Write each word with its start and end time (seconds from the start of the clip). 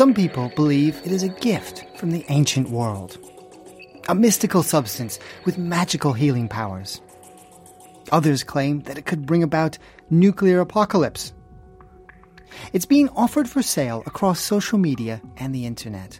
Some 0.00 0.14
people 0.14 0.50
believe 0.56 0.98
it 1.04 1.12
is 1.12 1.22
a 1.22 1.28
gift 1.28 1.84
from 1.98 2.10
the 2.10 2.24
ancient 2.30 2.70
world, 2.70 3.18
a 4.08 4.14
mystical 4.14 4.62
substance 4.62 5.18
with 5.44 5.58
magical 5.58 6.14
healing 6.14 6.48
powers. 6.48 7.02
Others 8.10 8.44
claim 8.44 8.80
that 8.84 8.96
it 8.96 9.04
could 9.04 9.26
bring 9.26 9.42
about 9.42 9.76
nuclear 10.08 10.60
apocalypse. 10.60 11.34
It's 12.72 12.86
being 12.86 13.10
offered 13.10 13.46
for 13.46 13.60
sale 13.60 14.02
across 14.06 14.40
social 14.40 14.78
media 14.78 15.20
and 15.36 15.54
the 15.54 15.66
internet. 15.66 16.18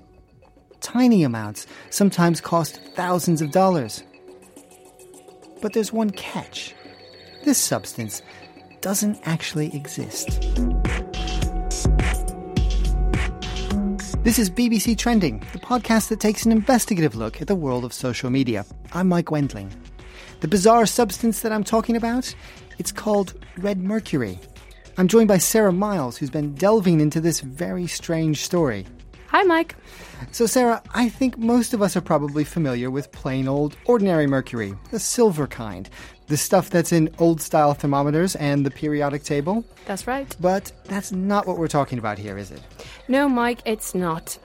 Tiny 0.81 1.23
amounts 1.23 1.67
sometimes 1.89 2.43
cost 2.43 2.83
thousands 2.95 3.41
of 3.41 3.51
dollars. 3.51 4.03
But 5.63 5.73
there's 5.73 5.91
one 5.91 6.11
catch. 6.11 6.75
This 7.45 7.57
substance 7.57 8.21
doesn't 8.83 9.19
actually 9.25 9.75
exist. 9.75 10.39
This 14.23 14.39
is 14.39 14.51
BBC 14.51 14.99
Trending, 14.99 15.39
the 15.55 15.59
podcast 15.59 16.11
that 16.11 16.21
takes 16.21 16.45
an 16.45 16.53
investigative 16.53 17.15
look 17.15 17.41
at 17.41 17.49
the 17.49 17.55
world 17.55 17.87
of 17.87 17.95
social 17.95 18.29
media. 18.29 18.67
I'm 18.93 19.09
Mike 19.09 19.31
Wendling. 19.31 19.73
The 20.41 20.49
bizarre 20.49 20.85
substance 20.85 21.41
that 21.41 21.53
I'm 21.53 21.65
talking 21.65 21.97
about, 21.97 22.35
it's 22.79 22.93
called 22.93 23.33
red 23.57 23.79
mercury. 23.79 24.39
I'm 24.99 25.09
joined 25.09 25.29
by 25.29 25.39
Sarah 25.39 25.73
Myles, 25.73 26.19
who's 26.19 26.29
been 26.29 26.55
delving 26.55 27.01
into 27.01 27.19
this 27.19 27.41
very 27.41 27.87
strange 27.87 28.45
story. 28.45 28.87
Hi, 29.29 29.43
Mike. 29.45 29.75
So, 30.33 30.45
Sarah, 30.45 30.83
I 30.93 31.09
think 31.09 31.39
most 31.39 31.73
of 31.73 31.81
us 31.81 31.97
are 31.97 32.03
probably 32.03 32.45
familiar 32.45 32.91
with 32.91 33.13
plain 33.13 33.49
old 33.49 33.75
ordinary 33.87 34.27
mercury, 34.27 34.75
the 34.91 34.99
silver 34.99 35.47
kind, 35.47 35.89
the 36.31 36.37
stuff 36.37 36.71
that's 36.71 36.93
in 36.93 37.11
old 37.19 37.41
style 37.41 37.75
thermometers 37.75 38.37
and 38.37 38.65
the 38.65 38.71
periodic 38.71 39.25
table. 39.25 39.65
That's 39.87 40.07
right. 40.07 40.35
But 40.39 40.71
that's 40.85 41.11
not 41.11 41.45
what 41.45 41.59
we're 41.59 41.69
talking 41.69 41.99
about 41.99 42.19
here, 42.19 42.39
is 42.39 42.53
it? 42.53 42.63
No, 43.09 43.29
Mike, 43.29 43.61
it's 43.65 43.97
not. 43.97 44.39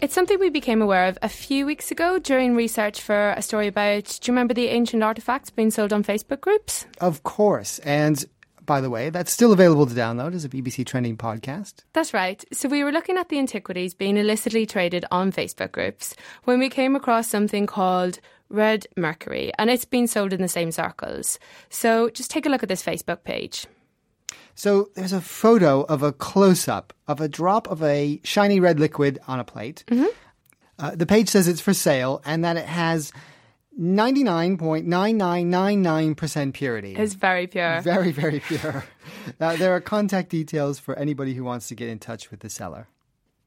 It's 0.00 0.14
something 0.14 0.38
we 0.38 0.50
became 0.50 0.80
aware 0.80 1.06
of 1.06 1.18
a 1.20 1.28
few 1.28 1.66
weeks 1.66 1.90
ago 1.90 2.20
during 2.20 2.54
research 2.54 3.00
for 3.00 3.30
a 3.32 3.42
story 3.42 3.66
about, 3.66 4.04
do 4.04 4.30
you 4.30 4.34
remember 4.34 4.54
the 4.54 4.68
ancient 4.68 5.02
artifacts 5.02 5.50
being 5.50 5.72
sold 5.72 5.92
on 5.92 6.04
Facebook 6.04 6.40
groups? 6.40 6.86
Of 7.00 7.24
course. 7.24 7.80
And 7.80 8.24
by 8.64 8.80
the 8.80 8.90
way, 8.90 9.10
that's 9.10 9.32
still 9.32 9.52
available 9.52 9.86
to 9.86 9.94
download 9.94 10.34
as 10.34 10.44
a 10.44 10.48
BBC 10.48 10.86
Trending 10.86 11.16
podcast. 11.16 11.82
That's 11.92 12.14
right. 12.14 12.44
So 12.52 12.68
we 12.68 12.84
were 12.84 12.92
looking 12.92 13.16
at 13.16 13.28
the 13.28 13.38
antiquities 13.40 13.94
being 13.94 14.16
illicitly 14.16 14.66
traded 14.66 15.04
on 15.10 15.32
Facebook 15.32 15.72
groups 15.72 16.14
when 16.44 16.60
we 16.60 16.68
came 16.68 16.94
across 16.94 17.26
something 17.26 17.66
called 17.66 18.20
red 18.52 18.86
mercury, 18.96 19.52
and 19.58 19.70
it's 19.70 19.84
been 19.84 20.06
sold 20.06 20.32
in 20.32 20.40
the 20.40 20.48
same 20.48 20.70
circles. 20.70 21.38
So 21.68 22.10
just 22.10 22.30
take 22.30 22.46
a 22.46 22.48
look 22.48 22.62
at 22.62 22.68
this 22.68 22.82
Facebook 22.82 23.24
page. 23.24 23.66
So 24.54 24.90
there's 24.94 25.12
a 25.12 25.20
photo 25.20 25.82
of 25.82 26.02
a 26.02 26.12
close 26.12 26.68
up 26.68 26.92
of 27.08 27.20
a 27.20 27.28
drop 27.28 27.68
of 27.70 27.82
a 27.82 28.20
shiny 28.22 28.60
red 28.60 28.78
liquid 28.78 29.18
on 29.26 29.40
a 29.40 29.44
plate. 29.44 29.82
Mm-hmm. 29.88 30.06
Uh, 30.78 30.94
the 30.94 31.06
page 31.06 31.28
says 31.28 31.48
it's 31.48 31.60
for 31.60 31.74
sale 31.74 32.22
and 32.24 32.44
that 32.44 32.56
it 32.56 32.66
has 32.66 33.12
99.9999% 33.80 36.52
purity. 36.52 36.94
It's 36.94 37.14
very 37.14 37.46
pure. 37.46 37.80
Very, 37.80 38.12
very 38.12 38.40
pure. 38.40 38.84
now, 39.40 39.56
there 39.56 39.74
are 39.74 39.80
contact 39.80 40.28
details 40.28 40.78
for 40.78 40.94
anybody 40.98 41.32
who 41.34 41.44
wants 41.44 41.68
to 41.68 41.74
get 41.74 41.88
in 41.88 41.98
touch 41.98 42.30
with 42.30 42.40
the 42.40 42.50
seller. 42.50 42.88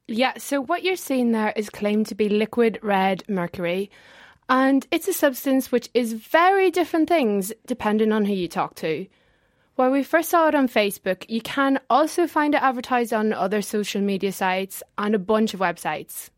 Yeah, 0.08 0.34
so 0.38 0.62
what 0.62 0.84
you're 0.84 0.95
seeing 0.95 1.31
there 1.31 1.53
is 1.56 1.69
claimed 1.69 2.08
to 2.08 2.16
be 2.16 2.30
liquid 2.30 2.80
red 2.81 3.23
mercury. 3.28 3.92
And 4.47 4.85
it's 4.91 5.07
a 5.07 5.13
substance 5.13 5.71
which 5.71 5.89
is 5.93 6.13
very 6.13 6.69
different 6.69 7.09
things 7.09 7.51
depending 7.65 8.11
on 8.11 8.25
who 8.25 8.33
you 8.33 8.47
talk 8.47 8.75
to. 8.75 9.07
While 9.75 9.91
we 9.91 10.03
first 10.03 10.29
saw 10.29 10.47
it 10.47 10.55
on 10.55 10.69
Facebook, 10.69 11.25
you 11.27 11.41
can 11.41 11.79
also 11.89 12.27
find 12.27 12.55
it 12.55 12.61
advertised 12.61 13.11
on 13.11 13.33
other 13.33 13.61
social 13.61 14.01
media 14.01 14.31
sites 14.31 14.81
and 14.97 15.13
a 15.13 15.19
bunch 15.19 15.53
of 15.53 15.59
websites. 15.59 16.29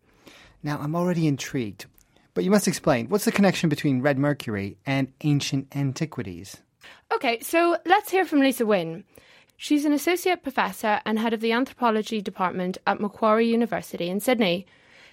Now, 0.63 0.79
I'm 0.81 0.95
already 0.95 1.27
intrigued, 1.27 1.85
but 2.33 2.43
you 2.43 2.49
must 2.49 2.67
explain 2.67 3.09
what's 3.09 3.25
the 3.25 3.31
connection 3.31 3.69
between 3.69 4.01
red 4.01 4.17
mercury 4.17 4.77
and 4.85 5.11
ancient 5.21 5.75
antiquities? 5.75 6.57
Okay, 7.13 7.39
so 7.41 7.77
let's 7.85 8.09
hear 8.09 8.25
from 8.25 8.39
Lisa 8.39 8.65
Wynn. 8.65 9.03
She's 9.55 9.85
an 9.85 9.93
associate 9.93 10.43
professor 10.43 11.01
and 11.05 11.19
head 11.19 11.33
of 11.33 11.41
the 11.41 11.51
anthropology 11.51 12.21
department 12.21 12.77
at 12.87 12.99
Macquarie 12.99 13.49
University 13.49 14.09
in 14.09 14.19
Sydney. 14.19 14.65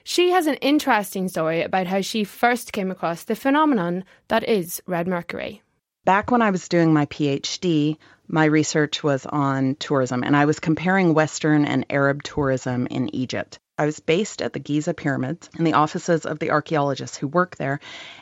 She 0.07 0.33
has 0.33 0.47
an 0.47 0.57
interesting 0.57 1.29
story 1.29 1.63
about 1.63 1.87
how 1.87 2.03
she 2.03 2.25
first 2.25 2.75
came 2.75 2.91
across 2.91 3.25
the 3.25 3.35
phenomenon 3.35 4.05
that 4.29 4.47
is 4.47 4.83
red 4.87 5.09
mercury. 5.09 5.63
Back 6.05 6.31
when 6.31 6.43
I 6.43 6.51
was 6.51 6.69
doing 6.69 6.93
my 6.93 7.07
PhD, 7.07 7.97
my 8.29 8.45
research 8.45 9.03
was 9.03 9.25
on 9.25 9.77
tourism, 9.77 10.23
and 10.23 10.37
I 10.37 10.45
was 10.45 10.61
comparing 10.61 11.15
Western 11.15 11.65
and 11.65 11.87
Arab 11.89 12.23
tourism 12.23 12.87
in 12.89 13.15
Egypt. 13.15 13.59
I 13.79 13.87
was 13.87 13.99
based 13.99 14.43
at 14.43 14.53
the 14.53 14.59
Giza 14.59 14.93
pyramids 14.93 15.49
in 15.59 15.65
the 15.65 15.73
offices 15.73 16.27
of 16.27 16.39
the 16.39 16.51
archaeologists 16.51 17.17
who 17.17 17.27
work 17.27 17.57
there. 17.57 17.81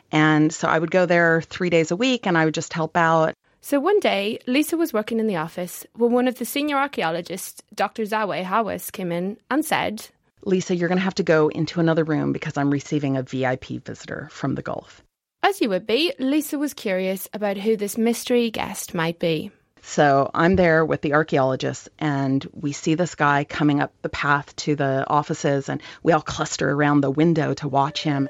And 0.09 0.53
so 0.53 0.69
I 0.69 0.79
would 0.79 0.89
go 0.89 1.05
there 1.05 1.41
three 1.41 1.69
days 1.69 1.91
a 1.91 1.97
week 1.97 2.25
and 2.25 2.37
I 2.37 2.45
would 2.45 2.53
just 2.53 2.71
help 2.71 2.95
out. 2.95 3.33
So 3.59 3.81
one 3.81 3.99
day, 3.99 4.39
Lisa 4.47 4.77
was 4.77 4.93
working 4.93 5.19
in 5.19 5.27
the 5.27 5.35
office 5.35 5.85
when 5.95 6.13
one 6.13 6.29
of 6.29 6.39
the 6.39 6.45
senior 6.45 6.77
archaeologists, 6.77 7.61
Dr. 7.75 8.03
Zahi 8.03 8.43
Hawass, 8.45 8.89
came 8.89 9.11
in 9.11 9.37
and 9.51 9.63
said, 9.63 10.07
Lisa, 10.45 10.75
you're 10.75 10.89
going 10.89 10.97
to 10.97 11.03
have 11.03 11.15
to 11.15 11.23
go 11.23 11.47
into 11.47 11.79
another 11.79 12.03
room 12.03 12.33
because 12.33 12.57
I'm 12.57 12.69
receiving 12.69 13.17
a 13.17 13.23
VIP 13.23 13.83
visitor 13.83 14.27
from 14.31 14.55
the 14.55 14.61
Gulf. 14.61 15.03
As 15.41 15.61
you 15.61 15.69
would 15.69 15.87
be, 15.87 16.13
Lisa 16.19 16.57
was 16.57 16.73
curious 16.73 17.27
about 17.33 17.57
who 17.57 17.75
this 17.75 17.97
mystery 17.97 18.49
guest 18.49 18.93
might 18.93 19.19
be. 19.19 19.51
So 19.81 20.31
I'm 20.33 20.55
there 20.55 20.85
with 20.85 21.01
the 21.01 21.13
archaeologists, 21.13 21.89
and 21.99 22.45
we 22.53 22.71
see 22.71 22.95
this 22.95 23.15
guy 23.15 23.43
coming 23.43 23.81
up 23.81 23.93
the 24.01 24.09
path 24.09 24.55
to 24.57 24.75
the 24.75 25.05
offices, 25.07 25.67
and 25.67 25.81
we 26.01 26.13
all 26.13 26.21
cluster 26.21 26.69
around 26.71 27.01
the 27.01 27.11
window 27.11 27.53
to 27.55 27.67
watch 27.67 28.01
him. 28.01 28.29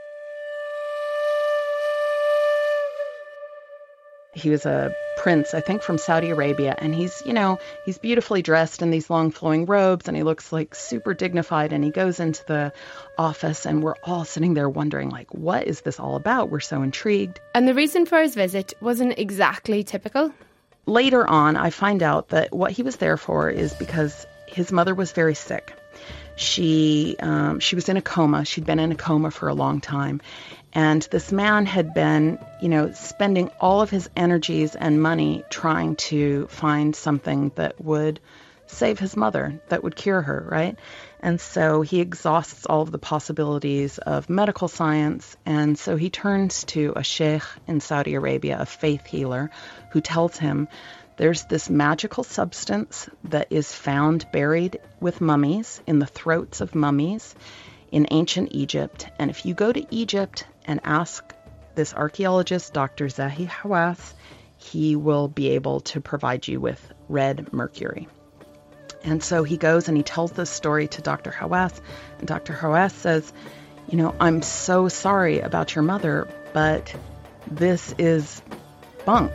He 4.34 4.50
was 4.50 4.66
a 4.66 4.96
prince, 5.24 5.54
I 5.54 5.62
think, 5.62 5.84
from 5.84 5.98
Saudi 5.98 6.32
Arabia, 6.32 6.76
and 6.78 6.94
he's, 6.94 7.24
you 7.26 7.32
know, 7.32 7.58
he's 7.86 7.98
beautifully 7.98 8.42
dressed 8.42 8.82
in 8.82 8.92
these 8.92 9.10
long 9.10 9.32
flowing 9.32 9.66
robes, 9.66 10.10
and 10.10 10.18
he 10.18 10.22
looks 10.22 10.52
like 10.52 10.76
super 10.76 11.14
dignified. 11.14 11.72
And 11.72 11.82
he 11.82 11.92
goes 11.92 12.20
into 12.20 12.46
the 12.46 12.74
office, 13.18 13.66
and 13.66 13.82
we're 13.82 13.96
all 14.04 14.26
sitting 14.26 14.54
there 14.54 14.70
wondering, 14.70 15.10
like, 15.10 15.34
what 15.34 15.66
is 15.66 15.80
this 15.80 15.98
all 15.98 16.18
about? 16.18 16.50
We're 16.50 16.60
so 16.60 16.82
intrigued. 16.82 17.40
And 17.56 17.66
the 17.66 17.74
reason 17.74 18.06
for 18.06 18.22
his 18.22 18.36
visit 18.36 18.74
wasn't 18.82 19.18
exactly 19.18 19.86
typical. 19.86 20.34
Later 20.88 21.26
on, 21.26 21.56
I 21.56 21.70
find 21.70 22.04
out 22.04 22.28
that 22.30 22.54
what 22.54 22.74
he 22.74 22.84
was 22.84 22.98
there 22.98 23.16
for 23.16 23.50
is 23.50 23.74
because 23.74 24.28
his 24.46 24.74
mother 24.74 24.94
was 24.94 25.14
very 25.14 25.36
sick. 25.36 25.74
She 26.36 27.16
um, 27.22 27.62
she 27.62 27.76
was 27.76 27.88
in 27.88 27.96
a 27.96 28.02
coma. 28.02 28.44
She'd 28.44 28.66
been 28.66 28.80
in 28.80 28.92
a 28.92 28.96
coma 28.96 29.32
for 29.32 29.48
a 29.48 29.54
long 29.54 29.80
time, 29.80 30.20
and 30.74 31.04
this 31.12 31.32
man 31.32 31.68
had 31.68 31.94
been, 31.94 32.40
you 32.60 32.68
know, 32.68 32.92
spending 32.94 33.50
all 33.60 33.82
of 33.82 33.92
his 33.92 34.10
energies 34.16 34.76
and 34.76 35.02
money 35.02 35.44
trying 35.50 35.96
to 35.98 36.48
find 36.48 36.96
something 36.96 37.52
that 37.56 37.80
would 37.80 38.20
save 38.66 38.98
his 38.98 39.16
mother, 39.16 39.62
that 39.70 39.84
would 39.84 39.96
cure 39.96 40.22
her, 40.22 40.46
right? 40.50 40.78
And 41.20 41.40
so 41.40 41.82
he 41.82 42.00
exhausts 42.00 42.66
all 42.66 42.82
of 42.82 42.92
the 42.92 42.98
possibilities 42.98 44.00
of 44.00 44.30
medical 44.30 44.68
science. 44.68 45.38
And 45.46 45.78
so 45.78 45.96
he 45.96 46.10
turns 46.10 46.64
to 46.66 46.94
a 46.96 47.04
sheikh 47.04 47.44
in 47.68 47.80
Saudi 47.80 48.16
Arabia, 48.16 48.58
a 48.60 48.66
faith 48.66 49.06
healer, 49.06 49.52
who 49.92 50.02
tells 50.02 50.38
him 50.38 50.68
there's 51.18 51.46
this 51.46 51.70
magical 51.70 52.24
substance 52.24 53.08
that 53.26 53.48
is 53.52 53.72
found 53.72 54.26
buried 54.32 54.80
with 55.00 55.22
mummies 55.22 55.82
in 55.86 56.00
the 56.00 56.08
throats 56.08 56.62
of 56.62 56.74
mummies 56.74 57.36
in 57.92 58.08
ancient 58.10 58.50
Egypt. 58.54 59.08
And 59.20 59.30
if 59.30 59.46
you 59.46 59.54
go 59.54 59.72
to 59.72 59.86
Egypt 59.96 60.46
and 60.66 60.80
ask 60.84 61.24
this 61.76 61.94
archaeologist, 61.94 62.74
Dr. 62.74 63.08
Zahi 63.08 63.48
Hawass, 63.48 64.14
he 64.58 64.96
will 64.96 65.28
be 65.28 65.50
able 65.50 65.82
to 65.82 66.02
provide 66.02 66.48
you 66.48 66.60
with 66.60 66.94
red 67.10 67.52
mercury. 67.52 68.08
And 69.04 69.22
so 69.22 69.44
he 69.44 69.58
goes 69.58 69.88
and 69.88 69.98
he 69.98 70.04
tells 70.04 70.32
this 70.32 70.50
story 70.50 70.88
to 70.90 71.02
Dr. 71.02 71.32
Hawass, 71.32 71.80
and 72.20 72.28
Dr. 72.28 72.54
Hawass 72.54 72.92
says, 72.92 73.34
You 73.90 73.98
know, 73.98 74.16
I'm 74.20 74.42
so 74.42 74.88
sorry 74.88 75.40
about 75.40 75.76
your 75.76 75.84
mother, 75.84 76.28
but 76.54 76.96
this 77.48 77.94
is 77.98 78.42
bunk. 79.06 79.32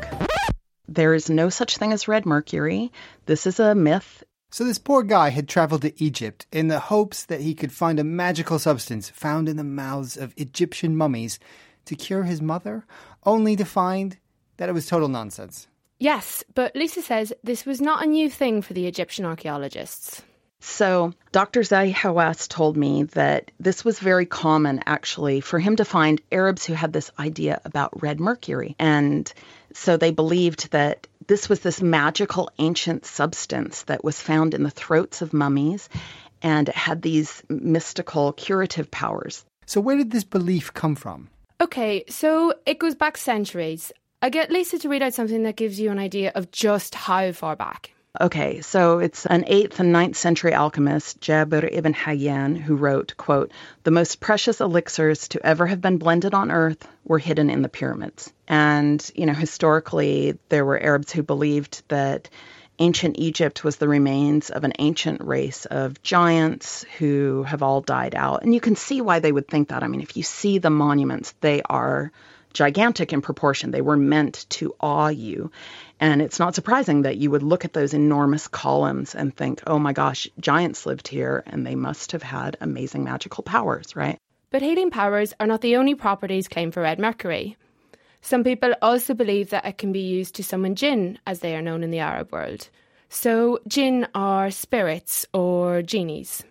There 0.89 1.13
is 1.13 1.29
no 1.29 1.51
such 1.51 1.77
thing 1.77 1.93
as 1.93 2.09
red 2.09 2.25
mercury. 2.25 2.93
This 3.27 3.47
is 3.47 3.61
a 3.61 3.75
myth. 3.75 4.25
So 4.50 4.65
this 4.65 4.79
poor 4.79 5.03
guy 5.03 5.29
had 5.29 5.47
traveled 5.47 5.83
to 5.83 6.03
Egypt 6.03 6.47
in 6.50 6.69
the 6.69 6.81
hopes 6.81 7.25
that 7.25 7.43
he 7.43 7.55
could 7.55 7.73
find 7.73 8.00
a 8.00 8.05
magical 8.05 8.59
substance 8.59 9.11
found 9.11 9.49
in 9.49 9.56
the 9.56 9.65
mouths 9.65 10.17
of 10.17 10.33
Egyptian 10.39 10.97
mummies 10.97 11.39
to 11.85 11.95
cure 11.95 12.23
his 12.23 12.41
mother, 12.41 12.87
only 13.25 13.56
to 13.56 13.65
find 13.65 14.17
that 14.56 14.69
it 14.69 14.73
was 14.73 14.87
total 14.87 15.09
nonsense. 15.09 15.69
Yes, 15.99 16.45
but 16.55 16.75
Lisa 16.75 17.03
says 17.03 17.33
this 17.43 17.67
was 17.67 17.81
not 17.81 18.03
a 18.03 18.09
new 18.09 18.31
thing 18.31 18.62
for 18.62 18.73
the 18.73 18.87
Egyptian 18.87 19.25
archaeologists. 19.25 20.23
So, 20.61 21.12
Dr. 21.31 21.61
Zahi 21.61 21.95
Hawass 21.95 22.49
told 22.49 22.77
me 22.77 23.05
that 23.05 23.50
this 23.61 23.85
was 23.85 24.00
very 24.00 24.27
common, 24.27 24.83
actually, 24.87 25.41
for 25.41 25.59
him 25.59 25.77
to 25.77 25.85
find 25.85 26.21
Arabs 26.33 26.65
who 26.65 26.73
had 26.73 26.93
this 26.93 27.11
idea 27.19 27.61
about 27.65 28.03
red 28.03 28.19
mercury. 28.19 28.75
And 28.79 29.33
so 29.73 29.97
they 29.97 30.11
believed 30.11 30.70
that 30.73 31.06
this 31.26 31.49
was 31.49 31.61
this 31.61 31.82
magical 31.82 32.50
ancient 32.59 33.05
substance 33.05 33.82
that 33.85 34.03
was 34.03 34.20
found 34.20 34.55
in 34.55 34.62
the 34.62 34.70
throats 34.70 35.23
of 35.23 35.32
mummies. 35.32 35.88
and 36.41 36.69
it 36.69 36.75
had 36.76 37.03
these 37.03 37.43
mystical 37.49 38.32
curative 38.32 38.88
powers. 38.91 39.44
So, 39.67 39.81
where 39.81 39.97
did 39.97 40.12
this 40.12 40.25
belief 40.25 40.73
come 40.73 40.94
from? 40.94 41.29
Okay, 41.61 42.05
so 42.09 42.55
it 42.65 42.79
goes 42.79 42.94
back 42.94 43.17
centuries. 43.17 43.93
I 44.23 44.31
get 44.31 44.50
Lisa 44.50 44.79
to 44.79 44.88
read 44.88 45.03
out 45.03 45.15
something 45.15 45.43
that 45.43 45.56
gives 45.56 45.81
you 45.81 45.91
an 45.91 45.99
idea 45.99 46.31
of 46.35 46.50
just 46.53 46.94
how 46.94 47.32
far 47.32 47.56
back. 47.56 47.91
Okay, 48.21 48.63
so 48.63 48.99
it's 48.99 49.27
an 49.27 49.45
8th 49.45 49.79
and 49.81 49.93
ninth 49.93 50.17
century 50.17 50.55
alchemist, 50.55 51.21
Jabir 51.21 51.69
ibn 51.71 51.93
Hayyan, 51.93 52.57
who 52.57 52.75
wrote, 52.75 53.15
quote, 53.17 53.53
"The 53.85 53.91
most 53.91 54.19
precious 54.19 54.61
elixirs 54.61 55.29
to 55.29 55.47
ever 55.47 55.67
have 55.67 55.81
been 55.81 55.99
blended 55.99 56.35
on 56.35 56.51
earth 56.51 56.89
were 57.05 57.19
hidden 57.19 57.51
in 57.51 57.63
the 57.63 57.69
pyramids." 57.69 58.33
And, 58.49 59.09
you 59.15 59.27
know, 59.27 59.35
historically 59.35 60.39
there 60.49 60.65
were 60.65 60.83
Arabs 60.83 61.13
who 61.13 61.23
believed 61.23 61.83
that 61.89 62.31
ancient 62.79 63.19
Egypt 63.19 63.63
was 63.63 63.77
the 63.77 63.89
remains 63.89 64.51
of 64.51 64.65
an 64.65 64.73
ancient 64.79 65.21
race 65.21 65.67
of 65.67 66.03
giants 66.03 66.87
who 66.99 67.43
have 67.43 67.63
all 67.63 67.83
died 67.83 68.15
out. 68.15 68.43
And 68.43 68.55
you 68.55 68.61
can 68.61 68.75
see 68.75 69.01
why 69.01 69.19
they 69.19 69.33
would 69.33 69.49
think 69.49 69.69
that. 69.69 69.83
I 69.83 69.89
mean, 69.89 70.01
if 70.01 70.17
you 70.17 70.23
see 70.23 70.59
the 70.59 70.71
monuments, 70.71 71.35
they 71.41 71.61
are 71.69 72.11
gigantic 72.55 73.13
in 73.13 73.21
proportion. 73.21 73.71
They 73.71 73.83
were 73.83 73.97
meant 73.97 74.47
to 74.51 74.75
awe 74.81 75.09
you. 75.09 75.51
And 76.00 76.23
it's 76.23 76.39
not 76.39 76.55
surprising 76.55 77.03
that 77.03 77.17
you 77.17 77.31
would 77.31 77.43
look 77.43 77.65
at 77.65 77.73
those 77.73 77.93
enormous 77.93 78.47
columns 78.47 79.15
and 79.15 79.35
think, 79.35 79.62
oh 79.67 79.79
my 79.79 79.93
gosh, 79.93 80.29
giants 80.39 80.87
lived 80.87 81.09
here 81.09 81.43
and 81.47 81.67
they 81.67 81.75
must 81.75 82.12
have 82.12 82.23
had 82.23 82.56
amazing 82.61 83.05
magical 83.05 83.43
powers, 83.43 83.97
right? 83.97 84.19
But 84.50 84.62
healing 84.62 84.91
powers 84.91 85.35
are 85.41 85.47
not 85.47 85.61
the 85.61 85.77
only 85.77 85.95
properties 85.95 86.49
claimed 86.49 86.75
for 86.75 86.83
red 86.83 86.99
mercury. 86.99 87.56
Some 88.21 88.45
people 88.45 88.75
also 88.81 89.15
believe 89.15 89.50
that 89.50 89.67
it 89.67 89.79
can 89.79 89.93
be 89.93 90.00
used 90.00 90.35
to 90.37 90.45
summon 90.45 90.75
jinn, 90.75 91.19
as 91.27 91.41
they 91.41 91.55
are 91.55 91.62
known 91.62 91.83
in 91.83 91.91
the 91.91 92.00
Arab 92.00 92.33
world. 92.33 92.69
So, 93.09 93.61
jinn 93.67 94.06
are 94.15 94.50
spirits 94.50 95.27
or 95.33 95.83
genies. 95.83 96.43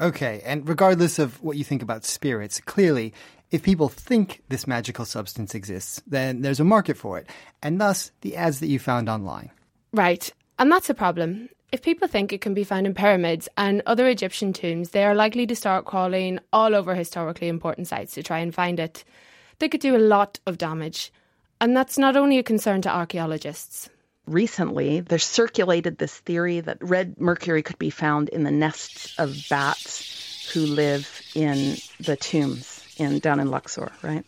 Okay, 0.00 0.40
and 0.44 0.68
regardless 0.68 1.18
of 1.18 1.42
what 1.42 1.56
you 1.56 1.64
think 1.64 1.82
about 1.82 2.04
spirits, 2.04 2.60
clearly 2.60 3.12
if 3.50 3.62
people 3.62 3.88
think 3.88 4.42
this 4.48 4.66
magical 4.66 5.04
substance 5.04 5.54
exists, 5.54 6.02
then 6.06 6.42
there's 6.42 6.60
a 6.60 6.64
market 6.64 6.96
for 6.96 7.18
it, 7.18 7.28
and 7.62 7.80
thus 7.80 8.10
the 8.20 8.36
ads 8.36 8.60
that 8.60 8.68
you 8.68 8.78
found 8.78 9.08
online. 9.08 9.50
Right, 9.92 10.30
and 10.58 10.70
that's 10.70 10.90
a 10.90 10.94
problem. 10.94 11.48
If 11.72 11.82
people 11.82 12.08
think 12.08 12.32
it 12.32 12.40
can 12.40 12.54
be 12.54 12.64
found 12.64 12.86
in 12.86 12.94
pyramids 12.94 13.48
and 13.56 13.82
other 13.86 14.08
Egyptian 14.08 14.52
tombs, 14.52 14.90
they 14.90 15.04
are 15.04 15.14
likely 15.14 15.46
to 15.46 15.56
start 15.56 15.84
crawling 15.84 16.40
all 16.52 16.74
over 16.74 16.94
historically 16.94 17.48
important 17.48 17.88
sites 17.88 18.14
to 18.14 18.22
try 18.22 18.38
and 18.38 18.54
find 18.54 18.80
it. 18.80 19.04
They 19.58 19.68
could 19.68 19.80
do 19.80 19.96
a 19.96 19.98
lot 19.98 20.40
of 20.46 20.58
damage, 20.58 21.12
and 21.60 21.76
that's 21.76 21.98
not 21.98 22.16
only 22.16 22.38
a 22.38 22.42
concern 22.42 22.82
to 22.82 22.94
archaeologists. 22.94 23.88
Recently, 24.26 25.00
there's 25.00 25.24
circulated 25.24 25.96
this 25.96 26.16
theory 26.18 26.60
that 26.60 26.78
red 26.82 27.18
mercury 27.18 27.62
could 27.62 27.78
be 27.78 27.90
found 27.90 28.28
in 28.28 28.44
the 28.44 28.50
nests 28.50 29.18
of 29.18 29.46
bats 29.48 30.50
who 30.52 30.60
live 30.60 31.22
in 31.34 31.76
the 31.98 32.16
tombs 32.16 32.77
in 32.98 33.18
down 33.18 33.40
in 33.40 33.50
Luxor, 33.50 33.90
right? 34.02 34.24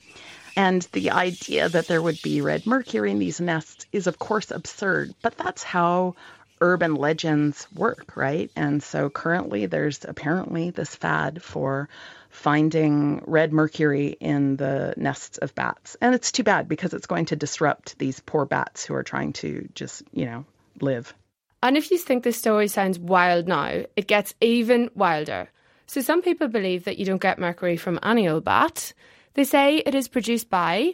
And 0.57 0.83
the 0.93 1.11
idea 1.11 1.69
that 1.69 1.87
there 1.87 2.03
would 2.03 2.21
be 2.23 2.41
red 2.41 2.67
mercury 2.67 3.11
in 3.11 3.19
these 3.19 3.41
nests 3.41 3.87
is, 3.93 4.07
of 4.07 4.19
course, 4.19 4.51
absurd, 4.51 5.15
but 5.23 5.37
that's 5.37 5.63
how 5.63 6.17
urban 6.61 6.95
legends 6.95 7.67
work, 7.75 8.17
right? 8.17 8.51
And 8.55 8.83
so 8.83 9.09
currently 9.09 9.67
there's 9.67 10.05
apparently 10.05 10.71
this 10.71 10.95
fad 10.95 11.43
for 11.43 11.89
finding 12.29 13.23
red 13.27 13.53
mercury 13.53 14.17
in 14.21 14.57
the 14.57 14.95
nests 14.97 15.39
of 15.39 15.55
bats. 15.55 15.97
And 16.01 16.15
it's 16.15 16.33
too 16.33 16.45
bad 16.45 16.69
because 16.69 16.95
it's 16.95 17.07
going 17.07 17.27
to 17.27 17.37
disrupt 17.37 17.99
these 17.99 18.21
poor 18.21 18.45
bats 18.45 18.85
who 18.85 18.95
are 18.95 19.03
trying 19.03 19.33
to 19.35 19.69
just, 19.75 20.03
you 20.13 20.27
know, 20.27 20.45
live. 20.81 21.15
And 21.63 21.77
if 21.77 21.91
you 21.91 21.99
think 21.99 22.23
this 22.23 22.39
story 22.39 22.69
sounds 22.69 22.99
wild 22.99 23.49
now, 23.49 23.85
it 23.97 24.07
gets 24.07 24.35
even 24.41 24.91
wilder. 24.95 25.51
So 25.91 26.01
some 26.01 26.23
people 26.23 26.47
believe 26.47 26.85
that 26.85 26.99
you 26.99 27.05
don't 27.05 27.21
get 27.21 27.41
mercury 27.41 27.77
from 27.77 27.99
any 28.05 28.29
old 28.29 28.45
bat. 28.45 28.95
They 29.35 29.43
say 29.43 29.79
it 29.79 29.93
is 29.93 30.07
produced 30.07 30.49
by 30.49 30.93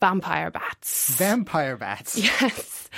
vampire 0.00 0.50
bats. 0.50 1.14
Vampire 1.14 1.76
bats? 1.76 2.18
Yes. 2.40 2.90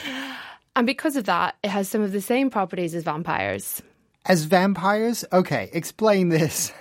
And 0.74 0.86
because 0.86 1.16
of 1.16 1.24
that, 1.24 1.56
it 1.62 1.68
has 1.68 1.86
some 1.86 2.00
of 2.00 2.12
the 2.12 2.22
same 2.22 2.48
properties 2.48 2.94
as 2.94 3.04
vampires. 3.04 3.82
As 4.24 4.44
vampires? 4.44 5.22
Okay, 5.30 5.68
explain 5.74 6.30
this. 6.30 6.72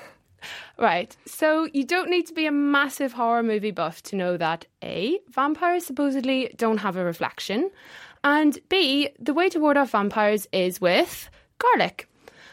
Right. 0.79 1.17
So 1.25 1.67
you 1.73 1.83
don't 1.83 2.09
need 2.09 2.27
to 2.27 2.33
be 2.33 2.45
a 2.45 2.51
massive 2.51 3.11
horror 3.11 3.43
movie 3.43 3.71
buff 3.71 4.01
to 4.03 4.15
know 4.15 4.37
that 4.37 4.65
A, 4.81 5.19
vampires 5.29 5.85
supposedly 5.85 6.53
don't 6.55 6.77
have 6.77 6.95
a 6.95 7.03
reflection, 7.03 7.69
and 8.23 8.57
B, 8.69 9.09
the 9.19 9.33
way 9.33 9.49
to 9.49 9.59
ward 9.59 9.75
off 9.75 9.91
vampires 9.91 10.47
is 10.53 10.79
with 10.79 11.29
garlic. 11.57 12.07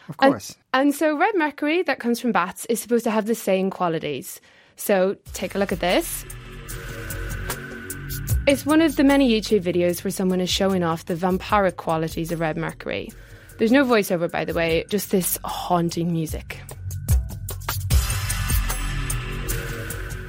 Of 0.09 0.17
course. 0.17 0.55
And, 0.73 0.87
and 0.87 0.95
so 0.95 1.17
red 1.17 1.35
mercury 1.35 1.83
that 1.83 1.99
comes 1.99 2.19
from 2.19 2.31
bats 2.31 2.65
is 2.65 2.79
supposed 2.79 3.03
to 3.05 3.11
have 3.11 3.25
the 3.25 3.35
same 3.35 3.69
qualities. 3.69 4.39
So 4.75 5.15
take 5.33 5.55
a 5.55 5.57
look 5.57 5.71
at 5.71 5.79
this. 5.79 6.25
It's 8.47 8.65
one 8.65 8.81
of 8.81 8.95
the 8.95 9.03
many 9.03 9.29
YouTube 9.29 9.61
videos 9.61 10.03
where 10.03 10.11
someone 10.11 10.39
is 10.39 10.49
showing 10.49 10.83
off 10.83 11.05
the 11.05 11.15
vampiric 11.15 11.77
qualities 11.77 12.31
of 12.31 12.39
red 12.39 12.57
mercury. 12.57 13.11
There's 13.57 13.71
no 13.71 13.83
voiceover, 13.83 14.29
by 14.29 14.45
the 14.45 14.53
way, 14.53 14.85
just 14.89 15.11
this 15.11 15.39
haunting 15.43 16.11
music. 16.11 16.59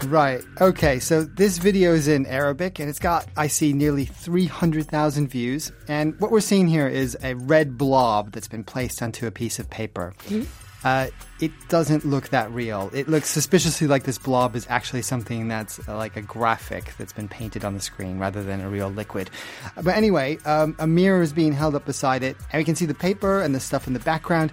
Right. 0.07 0.43
Okay. 0.61 1.01
So 1.01 1.25
this 1.25 1.59
video 1.59 1.93
is 1.93 2.07
in 2.07 2.27
Arabic 2.27 2.79
and 2.79 2.89
it's 2.89 2.99
got, 2.99 3.27
I 3.37 3.49
see, 3.49 3.73
nearly 3.73 4.05
300,000 4.05 5.29
views. 5.29 5.73
And 5.89 6.19
what 6.21 6.31
we're 6.31 6.41
seeing 6.41 6.69
here 6.69 6.87
is 6.87 7.17
a 7.23 7.35
red 7.35 7.77
blob 7.77 8.33
that's 8.33 8.49
been 8.49 8.65
placed 8.65 9.03
onto 9.03 9.27
a 9.27 9.31
piece 9.31 9.59
of 9.59 9.69
paper. 9.69 10.15
Mm-hmm. 10.27 10.45
Uh, 10.85 11.09
it 11.41 11.51
doesn't 11.69 12.05
look 12.05 12.29
that 12.29 12.49
real. 12.53 12.91
It 12.95 13.09
looks 13.09 13.29
suspiciously 13.29 13.89
like 13.89 14.05
this 14.05 14.19
blob 14.19 14.55
is 14.55 14.67
actually 14.71 15.03
something 15.03 15.49
that's 15.49 15.81
uh, 15.89 15.97
like 15.97 16.17
a 16.17 16.23
graphic 16.23 16.93
that's 16.97 17.13
been 17.13 17.27
painted 17.27 17.65
on 17.65 17.75
the 17.75 17.81
screen 17.81 18.21
rather 18.21 18.45
than 18.45 18.61
a 18.61 18.69
real 18.69 18.89
liquid. 18.89 19.29
But 19.75 19.97
anyway, 19.97 20.39
um, 20.45 20.77
a 20.79 20.87
mirror 20.87 21.23
is 21.23 21.33
being 21.33 21.53
held 21.53 21.75
up 21.75 21.87
beside 21.87 22.23
it, 22.23 22.37
and 22.53 22.61
we 22.61 22.65
can 22.65 22.77
see 22.77 22.87
the 22.87 22.95
paper 22.95 23.43
and 23.43 23.53
the 23.53 23.59
stuff 23.59 23.89
in 23.89 23.95
the 23.95 24.01
background, 24.01 24.53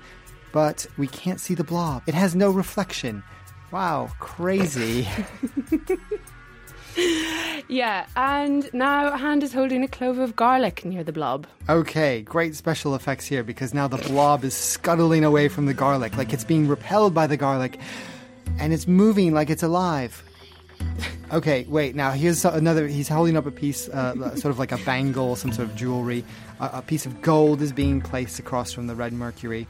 but 0.52 0.88
we 0.98 1.06
can't 1.06 1.40
see 1.40 1.54
the 1.54 1.64
blob. 1.64 2.02
It 2.08 2.16
has 2.16 2.34
no 2.34 2.50
reflection. 2.50 3.22
Wow, 3.74 4.12
crazy. 4.20 5.08
yeah, 7.68 8.06
and 8.16 8.72
now 8.72 9.18
hand 9.18 9.42
is 9.42 9.52
holding 9.52 9.84
a 9.84 9.88
clove 9.88 10.20
of 10.20 10.36
garlic 10.36 10.86
near 10.86 11.04
the 11.04 11.12
blob. 11.12 11.48
Okay, 11.68 12.22
great 12.22 12.56
special 12.56 12.94
effects 12.94 13.26
here 13.26 13.44
because 13.44 13.74
now 13.74 13.88
the 13.88 13.98
blob 13.98 14.44
is 14.44 14.54
scuttling 14.54 15.24
away 15.24 15.48
from 15.48 15.66
the 15.66 15.74
garlic, 15.74 16.16
like 16.18 16.34
it's 16.34 16.44
being 16.44 16.68
repelled 16.68 17.16
by 17.16 17.26
the 17.26 17.36
garlic, 17.36 17.80
and 18.60 18.74
it's 18.74 18.86
moving 18.86 19.34
like 19.34 19.50
it's 19.50 19.64
alive. 19.64 20.22
Okay, 21.32 21.66
wait. 21.68 21.96
Now 21.96 22.12
here's 22.12 22.46
another. 22.46 22.88
He's 22.88 23.08
holding 23.10 23.36
up 23.36 23.48
a 23.48 23.52
piece, 23.52 23.90
uh, 23.90 24.36
sort 24.36 24.52
of 24.52 24.60
like 24.60 24.72
a 24.72 24.78
bangle, 24.86 25.36
some 25.36 25.52
sort 25.52 25.68
of 25.68 25.76
jewelry. 25.76 26.24
Uh, 26.60 26.70
a 26.74 26.82
piece 26.84 27.08
of 27.08 27.24
gold 27.24 27.60
is 27.60 27.72
being 27.72 28.02
placed 28.02 28.38
across 28.38 28.72
from 28.72 28.86
the 28.86 28.94
red 28.94 29.14
mercury 29.14 29.66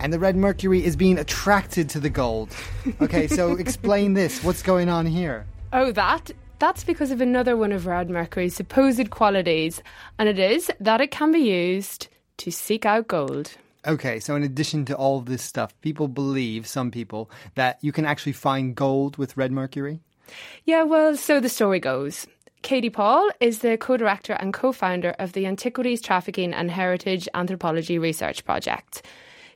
and 0.00 0.12
the 0.12 0.18
red 0.18 0.36
mercury 0.36 0.84
is 0.84 0.96
being 0.96 1.18
attracted 1.18 1.88
to 1.90 2.00
the 2.00 2.10
gold. 2.10 2.54
Okay, 3.00 3.28
so 3.28 3.52
explain 3.58 4.14
this. 4.14 4.42
What's 4.42 4.62
going 4.62 4.88
on 4.88 5.06
here? 5.06 5.46
Oh, 5.72 5.92
that? 5.92 6.30
That's 6.58 6.84
because 6.84 7.10
of 7.10 7.20
another 7.20 7.56
one 7.56 7.72
of 7.72 7.86
red 7.86 8.10
mercury's 8.10 8.54
supposed 8.54 9.10
qualities, 9.10 9.82
and 10.18 10.28
it 10.28 10.38
is 10.38 10.70
that 10.80 11.00
it 11.00 11.10
can 11.10 11.32
be 11.32 11.38
used 11.38 12.08
to 12.38 12.50
seek 12.50 12.84
out 12.84 13.08
gold. 13.08 13.56
Okay, 13.86 14.20
so 14.20 14.36
in 14.36 14.42
addition 14.42 14.84
to 14.86 14.94
all 14.94 15.20
this 15.20 15.42
stuff, 15.42 15.78
people 15.80 16.06
believe, 16.06 16.66
some 16.66 16.90
people, 16.90 17.30
that 17.54 17.78
you 17.80 17.92
can 17.92 18.04
actually 18.04 18.32
find 18.32 18.74
gold 18.74 19.16
with 19.16 19.38
red 19.38 19.52
mercury? 19.52 20.00
Yeah, 20.64 20.82
well, 20.82 21.16
so 21.16 21.40
the 21.40 21.48
story 21.48 21.80
goes. 21.80 22.26
Katie 22.62 22.90
Paul 22.90 23.30
is 23.40 23.60
the 23.60 23.78
co 23.78 23.96
director 23.96 24.34
and 24.34 24.52
co 24.52 24.70
founder 24.72 25.14
of 25.18 25.32
the 25.32 25.46
Antiquities 25.46 26.02
Trafficking 26.02 26.52
and 26.52 26.70
Heritage 26.70 27.26
Anthropology 27.34 27.98
Research 27.98 28.44
Project. 28.44 29.02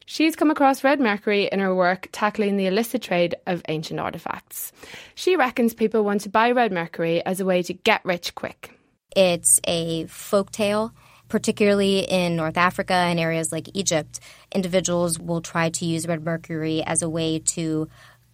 She's 0.07 0.37
come 0.37 0.51
across 0.51 0.85
red 0.85 1.01
mercury 1.01 1.49
in 1.51 1.61
her 1.61 1.75
work 1.75 2.09
tackling 2.13 2.57
the 2.57 2.67
illicit 2.67 3.03
trade 3.03 3.35
of 3.47 3.63
ancient 3.69 4.01
artifacts. 4.01 4.73
She 5.15 5.37
reckons 5.37 5.75
people 5.75 6.05
want 6.05 6.23
to 6.23 6.29
buy 6.29 6.51
red 6.51 6.73
mercury 6.73 7.25
as 7.25 7.41
a 7.41 7.45
way 7.45 7.63
to 7.63 7.73
get 7.73 8.05
rich 8.05 8.35
quick. 8.35 8.79
It's 9.17 9.61
a 9.67 10.07
folk 10.07 10.51
tale. 10.51 10.93
Particularly 11.29 12.01
in 12.01 12.37
North 12.37 12.59
Africa 12.59 12.93
and 12.93 13.19
areas 13.19 13.51
like 13.51 13.71
Egypt, 13.73 14.21
individuals 14.53 15.19
will 15.19 15.41
try 15.41 15.71
to 15.71 15.87
use 15.87 16.07
red 16.07 16.23
mercury 16.23 16.83
as 16.85 17.01
a 17.01 17.09
way 17.09 17.39
to 17.39 17.89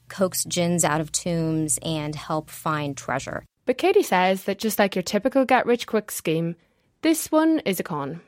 coax 0.09 0.45
jinns 0.45 0.85
out 0.85 1.00
of 1.00 1.12
tombs 1.12 1.79
and 1.83 2.17
help 2.17 2.50
find 2.50 2.97
treasure. 2.97 3.45
But 3.65 3.79
Katie 3.79 4.03
says 4.03 4.45
that 4.45 4.59
just 4.59 4.79
like 4.79 4.97
your 4.97 5.05
typical 5.05 5.45
get 5.45 5.67
rich 5.67 5.87
quick 5.87 6.11
scheme, 6.11 6.57
this 7.03 7.31
one 7.31 7.61
is 7.61 7.79
a 7.79 7.85
con. 7.85 8.21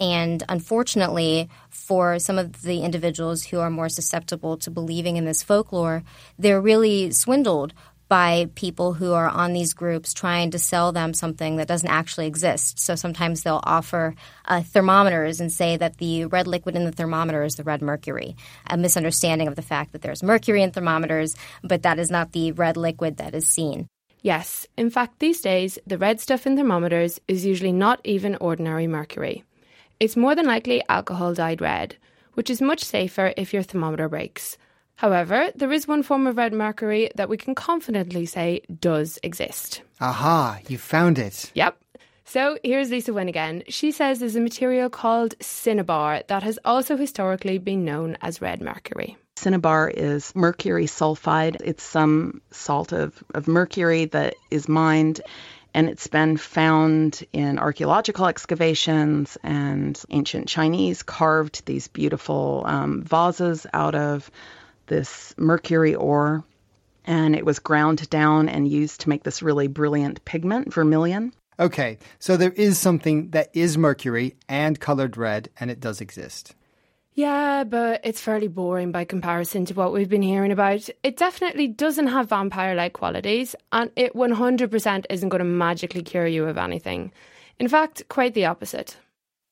And 0.00 0.42
unfortunately, 0.48 1.50
for 1.68 2.18
some 2.18 2.38
of 2.38 2.62
the 2.62 2.82
individuals 2.82 3.44
who 3.44 3.60
are 3.60 3.70
more 3.70 3.90
susceptible 3.90 4.56
to 4.58 4.70
believing 4.70 5.16
in 5.16 5.26
this 5.26 5.42
folklore, 5.42 6.02
they're 6.38 6.60
really 6.60 7.10
swindled 7.12 7.74
by 8.08 8.48
people 8.56 8.94
who 8.94 9.12
are 9.12 9.28
on 9.28 9.52
these 9.52 9.72
groups 9.72 10.12
trying 10.12 10.50
to 10.50 10.58
sell 10.58 10.90
them 10.90 11.14
something 11.14 11.56
that 11.56 11.68
doesn't 11.68 11.88
actually 11.88 12.26
exist. 12.26 12.80
So 12.80 12.96
sometimes 12.96 13.42
they'll 13.42 13.60
offer 13.62 14.16
uh, 14.46 14.62
thermometers 14.62 15.40
and 15.40 15.52
say 15.52 15.76
that 15.76 15.98
the 15.98 16.24
red 16.24 16.48
liquid 16.48 16.74
in 16.74 16.84
the 16.84 16.90
thermometer 16.90 17.44
is 17.44 17.54
the 17.54 17.62
red 17.62 17.82
mercury, 17.82 18.34
a 18.66 18.76
misunderstanding 18.76 19.46
of 19.46 19.54
the 19.54 19.62
fact 19.62 19.92
that 19.92 20.02
there's 20.02 20.24
mercury 20.24 20.62
in 20.62 20.72
thermometers, 20.72 21.36
but 21.62 21.84
that 21.84 22.00
is 22.00 22.10
not 22.10 22.32
the 22.32 22.50
red 22.50 22.76
liquid 22.76 23.18
that 23.18 23.32
is 23.34 23.46
seen. 23.46 23.86
Yes, 24.22 24.66
in 24.76 24.90
fact, 24.90 25.20
these 25.20 25.40
days, 25.40 25.78
the 25.86 25.96
red 25.96 26.20
stuff 26.20 26.46
in 26.46 26.56
thermometers 26.56 27.20
is 27.28 27.46
usually 27.46 27.72
not 27.72 28.00
even 28.02 28.34
ordinary 28.36 28.88
mercury. 28.88 29.44
It's 30.00 30.16
more 30.16 30.34
than 30.34 30.46
likely 30.46 30.82
alcohol 30.88 31.34
dyed 31.34 31.60
red, 31.60 31.96
which 32.32 32.48
is 32.48 32.62
much 32.62 32.82
safer 32.82 33.34
if 33.36 33.52
your 33.52 33.62
thermometer 33.62 34.08
breaks. 34.08 34.56
However, 34.96 35.50
there 35.54 35.70
is 35.72 35.86
one 35.86 36.02
form 36.02 36.26
of 36.26 36.38
red 36.38 36.54
mercury 36.54 37.10
that 37.16 37.28
we 37.28 37.36
can 37.36 37.54
confidently 37.54 38.24
say 38.24 38.62
does 38.80 39.18
exist. 39.22 39.82
Aha, 40.00 40.60
you 40.68 40.78
found 40.78 41.18
it. 41.18 41.50
Yep. 41.54 41.76
So 42.24 42.58
here's 42.64 42.90
Lisa 42.90 43.12
Wynn 43.12 43.28
again. 43.28 43.62
She 43.68 43.92
says 43.92 44.20
there's 44.20 44.36
a 44.36 44.40
material 44.40 44.88
called 44.88 45.34
cinnabar 45.40 46.22
that 46.28 46.42
has 46.44 46.58
also 46.64 46.96
historically 46.96 47.58
been 47.58 47.84
known 47.84 48.16
as 48.22 48.40
red 48.40 48.62
mercury. 48.62 49.18
Cinnabar 49.36 49.90
is 49.90 50.34
mercury 50.34 50.86
sulfide. 50.86 51.56
It's 51.62 51.82
some 51.82 52.40
salt 52.50 52.92
of, 52.92 53.22
of 53.34 53.48
mercury 53.48 54.06
that 54.06 54.34
is 54.50 54.66
mined 54.68 55.20
and 55.74 55.88
it's 55.88 56.06
been 56.06 56.36
found 56.36 57.24
in 57.32 57.58
archaeological 57.58 58.26
excavations 58.26 59.38
and 59.42 60.00
ancient 60.10 60.48
Chinese 60.48 61.02
carved 61.02 61.64
these 61.66 61.88
beautiful 61.88 62.62
um, 62.66 63.02
vases 63.02 63.66
out 63.72 63.94
of 63.94 64.30
this 64.86 65.34
mercury 65.36 65.94
ore, 65.94 66.44
and 67.04 67.36
it 67.36 67.46
was 67.46 67.58
ground 67.58 68.08
down 68.10 68.48
and 68.48 68.68
used 68.68 69.00
to 69.02 69.08
make 69.08 69.22
this 69.22 69.42
really 69.42 69.68
brilliant 69.68 70.24
pigment, 70.24 70.72
vermilion. 70.72 71.32
Okay, 71.58 71.98
so 72.18 72.36
there 72.36 72.52
is 72.52 72.78
something 72.78 73.30
that 73.30 73.50
is 73.52 73.76
mercury 73.76 74.34
and 74.48 74.80
colored 74.80 75.16
red, 75.16 75.50
and 75.60 75.70
it 75.70 75.78
does 75.78 76.00
exist. 76.00 76.54
Yeah, 77.20 77.64
but 77.64 78.00
it's 78.02 78.18
fairly 78.22 78.48
boring 78.48 78.92
by 78.92 79.04
comparison 79.04 79.66
to 79.66 79.74
what 79.74 79.92
we've 79.92 80.08
been 80.08 80.22
hearing 80.22 80.52
about. 80.52 80.88
It 81.02 81.18
definitely 81.18 81.68
doesn't 81.68 82.06
have 82.06 82.30
vampire 82.30 82.74
like 82.74 82.94
qualities, 82.94 83.54
and 83.72 83.90
it 83.94 84.14
100% 84.14 85.04
isn't 85.10 85.28
going 85.28 85.38
to 85.38 85.44
magically 85.44 86.02
cure 86.02 86.26
you 86.26 86.46
of 86.46 86.56
anything. 86.56 87.12
In 87.58 87.68
fact, 87.68 88.08
quite 88.08 88.32
the 88.32 88.46
opposite. 88.46 88.96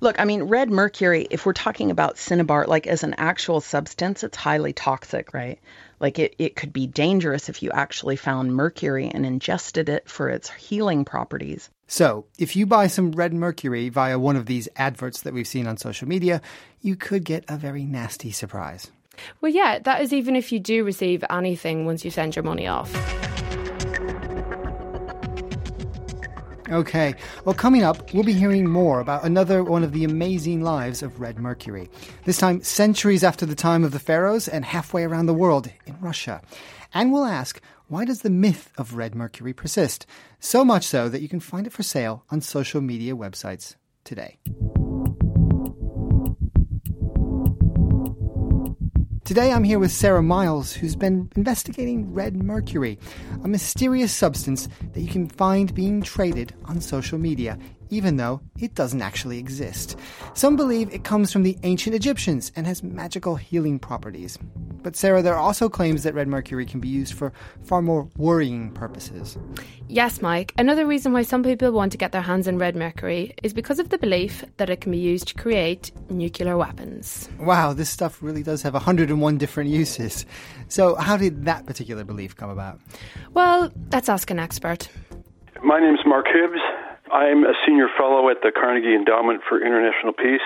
Look, 0.01 0.19
I 0.19 0.25
mean, 0.25 0.45
red 0.45 0.71
mercury, 0.71 1.29
if 1.31 1.45
we're 1.45 1.53
talking 1.53 1.91
about 1.91 2.17
cinnabar, 2.17 2.67
like 2.67 2.87
as 2.87 3.03
an 3.03 3.15
actual 3.19 3.61
substance, 3.61 4.25
it's 4.25 4.39
highly 4.39 4.73
toxic, 4.73 5.35
right? 5.35 5.59
Like 6.01 6.19
it, 6.19 6.35
it 6.39 6.57
could 6.57 6.73
be 6.73 6.87
dangerous 6.87 7.49
if 7.49 7.63
you 7.63 7.71
actually 7.71 8.17
found 8.17 8.55
mercury 8.55 9.11
and 9.13 9.27
ingested 9.27 9.89
it 9.89 10.09
for 10.09 10.29
its 10.29 10.51
healing 10.51 11.05
properties. 11.05 11.71
So, 11.87 12.27
if 12.39 12.55
you 12.55 12.67
buy 12.67 12.87
some 12.87 13.13
red 13.13 13.33
mercury 13.33 13.89
via 13.89 14.19
one 14.19 14.37
of 14.37 14.47
these 14.47 14.69
adverts 14.77 15.23
that 15.23 15.33
we've 15.33 15.49
seen 15.49 15.67
on 15.67 15.79
social 15.79 16.07
media, 16.07 16.43
you 16.83 16.97
could 16.97 17.25
get 17.25 17.45
a 17.49 17.57
very 17.57 17.85
nasty 17.85 18.31
surprise. 18.31 18.91
Well, 19.41 19.51
yeah, 19.51 19.79
that 19.81 20.03
is 20.03 20.13
even 20.13 20.37
if 20.37 20.53
you 20.53 20.61
do 20.61 20.85
receive 20.85 21.25
anything 21.31 21.87
once 21.87 22.05
you 22.05 22.11
send 22.11 22.37
your 22.37 22.43
money 22.45 22.67
off. 22.67 22.95
Okay, 26.71 27.15
well, 27.47 27.55
coming 27.55 27.83
up, 27.83 28.13
we'll 28.13 28.25
be 28.25 28.35
hearing 28.35 28.69
more 28.69 29.01
about 29.01 29.25
another 29.25 29.65
one 29.65 29.83
of 29.83 29.93
the 29.93 30.05
amazing 30.05 30.61
lives 30.61 31.03
of 31.03 31.19
Red 31.19 31.39
Mercury. 31.39 31.89
This 32.27 32.37
time, 32.37 32.63
centuries 32.63 33.25
after 33.25 33.47
the 33.47 33.55
time 33.55 33.85
of 33.85 33.93
the 33.93 33.99
pharaohs 33.99 34.49
and 34.49 34.67
halfway 34.67 35.05
around 35.05 35.27
the 35.27 35.35
world 35.35 35.71
in 35.87 35.97
Russia. 35.99 36.43
And 36.93 37.11
we'll 37.11 37.25
ask, 37.25 37.61
why 37.87 38.05
does 38.05 38.21
the 38.21 38.29
myth 38.29 38.71
of 38.77 38.97
Red 38.97 39.15
Mercury 39.15 39.55
persist? 39.55 40.05
So 40.41 40.63
much 40.63 40.85
so 40.85 41.09
that 41.09 41.23
you 41.23 41.29
can 41.29 41.41
find 41.41 41.67
it 41.67 41.73
for 41.73 41.83
sale 41.83 42.25
on 42.31 42.43
social 42.43 42.83
media 42.83 43.17
websites 43.17 43.77
today. 44.05 44.39
Today 49.29 49.53
I'm 49.53 49.63
here 49.63 49.79
with 49.79 49.93
Sarah 49.93 50.23
Myles, 50.23 50.73
who's 50.73 50.97
been 50.97 51.31
investigating 51.37 52.15
red 52.15 52.43
mercury, 52.43 52.99
a 53.45 53.47
mysterious 53.47 54.11
substance 54.11 54.71
that 54.95 55.03
you 55.03 55.09
can 55.09 55.29
find 55.29 55.75
being 55.75 56.01
traded 56.01 56.55
on 56.65 56.81
social 56.81 57.19
media 57.19 57.59
even 57.91 58.17
though 58.17 58.41
it 58.59 58.75
doesn't 58.75 59.03
actually 59.03 59.39
exist. 59.39 59.97
Some 60.35 60.57
believe 60.57 60.93
it 60.93 61.05
comes 61.05 61.33
from 61.33 61.43
the 61.43 61.59
ancient 61.63 61.95
Egyptians 61.95 62.53
and 62.57 62.67
has 62.67 62.83
magical 62.83 63.37
healing 63.37 63.79
properties. 63.79 64.39
But 64.83 64.97
Sarah, 64.97 65.23
there 65.23 65.35
are 65.35 65.41
also 65.41 65.69
claims 65.69 66.03
that 66.05 66.15
red 66.15 66.29
mercury 66.29 66.65
can 66.65 66.81
be 66.81 66.89
used 66.89 67.15
for 67.15 67.33
far 67.65 67.83
more 67.83 68.09
worrying 68.17 68.71
purposes. 68.73 69.37
Yes, 69.89 70.23
Mike. 70.23 70.55
Another 70.57 70.87
reason 70.87 71.13
why 71.13 71.23
some 71.23 71.43
people 71.43 71.73
want 71.73 71.93
to 71.93 71.99
get 71.99 72.13
their 72.13 72.23
hands 72.23 72.47
on 72.47 72.59
red 72.59 72.77
mercury 72.77 73.35
is 73.43 73.53
because 73.53 73.79
of 73.79 73.89
the 73.89 73.99
belief 73.99 74.45
that 74.59 74.71
it 74.71 74.81
can 74.81 74.93
be 74.93 74.99
used 74.99 75.29
to 75.29 75.35
create 75.35 75.91
nuclear 76.11 76.57
weapons. 76.57 77.29
Wow, 77.39 77.73
this 77.73 77.91
stuff 77.91 78.23
really 78.23 78.43
does 78.43 78.63
have 78.63 78.75
101 78.75 79.39
different 79.39 79.71
uses. 79.71 80.25
So, 80.69 80.95
how 80.95 81.17
did 81.17 81.45
that 81.47 81.67
particular 81.67 82.05
belief 82.05 82.37
come 82.37 82.51
about? 82.51 82.81
Well, 83.35 83.73
let's 83.93 84.09
ask 84.09 84.31
an 84.31 84.39
expert. 84.39 84.89
My 85.63 85.81
name 85.81 85.95
is 85.95 86.01
Mark 86.07 86.27
Hibbs. 86.27 86.61
I'm 87.13 87.45
a 87.45 87.55
senior 87.67 87.89
fellow 87.97 88.29
at 88.29 88.39
the 88.43 88.53
Carnegie 88.53 88.95
Endowment 88.95 89.41
for 89.49 89.61
International 89.65 90.13
Peace. 90.13 90.45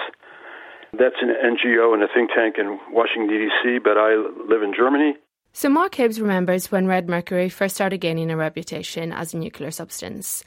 That's 0.92 1.16
an 1.22 1.28
NGO 1.30 1.94
and 1.94 2.02
a 2.02 2.08
think 2.12 2.30
tank 2.34 2.56
in 2.58 2.78
Washington, 2.90 3.28
D.C., 3.28 3.78
but 3.78 3.96
I 3.96 4.14
live 4.48 4.62
in 4.62 4.74
Germany. 4.76 5.16
So, 5.54 5.68
Mark 5.68 5.94
Hibbs 5.94 6.20
remembers 6.20 6.70
when 6.70 6.86
red 6.86 7.08
mercury 7.08 7.48
first 7.48 7.74
started 7.74 7.98
gaining 7.98 8.30
a 8.30 8.36
reputation 8.36 9.12
as 9.12 9.34
a 9.34 9.38
nuclear 9.38 9.70
substance. 9.70 10.44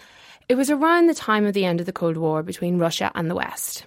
It 0.48 0.55
was 0.55 0.69
around 0.69 1.07
the 1.07 1.15
time 1.15 1.45
of 1.45 1.53
the 1.53 1.65
end 1.65 1.79
of 1.79 1.86
the 1.86 1.93
Cold 1.93 2.17
War 2.17 2.43
between 2.43 2.79
Russia 2.79 3.12
and 3.15 3.29
the 3.29 3.36
West. 3.36 3.86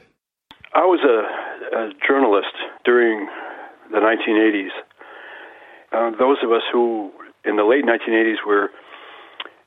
I 0.74 0.80
was 0.80 1.00
a, 1.02 1.76
a 1.76 1.90
journalist 2.06 2.54
during 2.84 3.28
the 3.90 3.98
1980s. 3.98 4.70
Uh, 5.92 6.10
those 6.18 6.38
of 6.42 6.52
us 6.52 6.62
who, 6.72 7.10
in 7.44 7.56
the 7.56 7.64
late 7.64 7.84
1980s, 7.84 8.46
were 8.46 8.70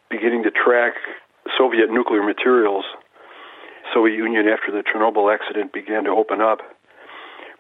beginning 0.10 0.44
to 0.44 0.52
track 0.52 0.94
Soviet 1.62 1.92
nuclear 1.92 2.24
materials, 2.24 2.86
Soviet 3.94 4.18
Union 4.18 4.48
after 4.48 4.72
the 4.72 4.82
Chernobyl 4.82 5.32
accident 5.32 5.72
began 5.72 6.06
to 6.06 6.10
open 6.10 6.42
up, 6.42 6.58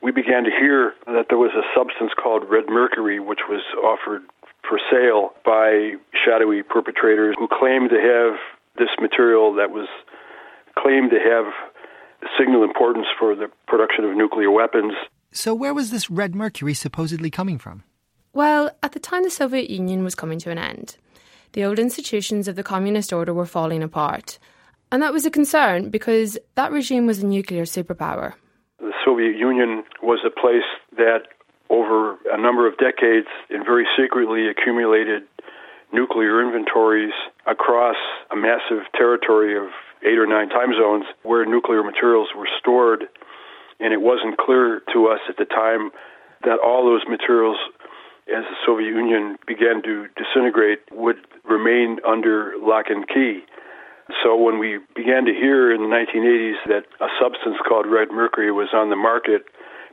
we 0.01 0.11
began 0.11 0.43
to 0.43 0.49
hear 0.49 0.93
that 1.05 1.27
there 1.29 1.37
was 1.37 1.51
a 1.53 1.61
substance 1.77 2.11
called 2.17 2.49
red 2.49 2.65
mercury 2.67 3.19
which 3.19 3.41
was 3.47 3.61
offered 3.85 4.23
for 4.67 4.79
sale 4.89 5.33
by 5.45 5.93
shadowy 6.25 6.63
perpetrators 6.63 7.35
who 7.37 7.47
claimed 7.47 7.91
to 7.91 8.01
have 8.01 8.39
this 8.79 8.89
material 8.99 9.53
that 9.53 9.69
was 9.69 9.87
claimed 10.75 11.11
to 11.11 11.19
have 11.19 11.45
signal 12.39 12.63
importance 12.63 13.05
for 13.19 13.35
the 13.35 13.49
production 13.67 14.03
of 14.03 14.17
nuclear 14.17 14.49
weapons. 14.49 14.93
So, 15.31 15.53
where 15.53 15.75
was 15.75 15.91
this 15.91 16.09
red 16.09 16.33
mercury 16.33 16.73
supposedly 16.73 17.29
coming 17.29 17.59
from? 17.59 17.83
Well, 18.33 18.71
at 18.81 18.93
the 18.93 18.99
time 18.99 19.23
the 19.23 19.29
Soviet 19.29 19.69
Union 19.69 20.03
was 20.03 20.15
coming 20.15 20.39
to 20.39 20.49
an 20.49 20.57
end, 20.57 20.97
the 21.53 21.65
old 21.65 21.79
institutions 21.79 22.47
of 22.47 22.55
the 22.55 22.63
communist 22.63 23.11
order 23.11 23.33
were 23.33 23.45
falling 23.45 23.83
apart. 23.83 24.39
And 24.91 25.01
that 25.01 25.13
was 25.13 25.25
a 25.25 25.31
concern 25.31 25.89
because 25.89 26.37
that 26.55 26.71
regime 26.71 27.05
was 27.05 27.23
a 27.23 27.25
nuclear 27.25 27.63
superpower. 27.63 28.33
The 28.79 28.91
Soviet 29.05 29.37
Union 29.37 29.83
was 30.01 30.19
a 30.25 30.29
place 30.29 30.67
that, 30.97 31.27
over 31.69 32.17
a 32.31 32.41
number 32.41 32.67
of 32.67 32.77
decades, 32.77 33.27
and 33.49 33.65
very 33.65 33.85
secretly 33.97 34.47
accumulated 34.49 35.23
nuclear 35.93 36.41
inventories 36.41 37.13
across 37.47 37.97
a 38.31 38.35
massive 38.35 38.83
territory 38.95 39.57
of 39.57 39.71
eight 40.03 40.17
or 40.17 40.25
nine 40.25 40.49
time 40.49 40.73
zones 40.73 41.05
where 41.23 41.45
nuclear 41.45 41.83
materials 41.83 42.29
were 42.35 42.47
stored. 42.59 43.05
And 43.79 43.93
it 43.93 44.01
wasn't 44.01 44.37
clear 44.37 44.81
to 44.93 45.07
us 45.07 45.19
at 45.29 45.37
the 45.37 45.45
time 45.45 45.91
that 46.43 46.59
all 46.59 46.85
those 46.85 47.03
materials 47.09 47.57
as 48.27 48.43
the 48.45 48.55
Soviet 48.65 48.89
Union 48.89 49.37
began 49.47 49.81
to 49.83 50.07
disintegrate, 50.15 50.79
would 50.91 51.17
remain 51.43 51.99
under 52.07 52.53
lock 52.61 52.85
and 52.89 53.07
key. 53.07 53.41
So 54.23 54.35
when 54.35 54.59
we 54.59 54.79
began 54.95 55.25
to 55.25 55.33
hear 55.33 55.73
in 55.73 55.81
the 55.81 55.87
1980s 55.87 56.55
that 56.67 56.83
a 57.03 57.07
substance 57.21 57.57
called 57.67 57.85
red 57.87 58.09
mercury 58.11 58.51
was 58.51 58.69
on 58.73 58.89
the 58.89 58.95
market, 58.95 59.43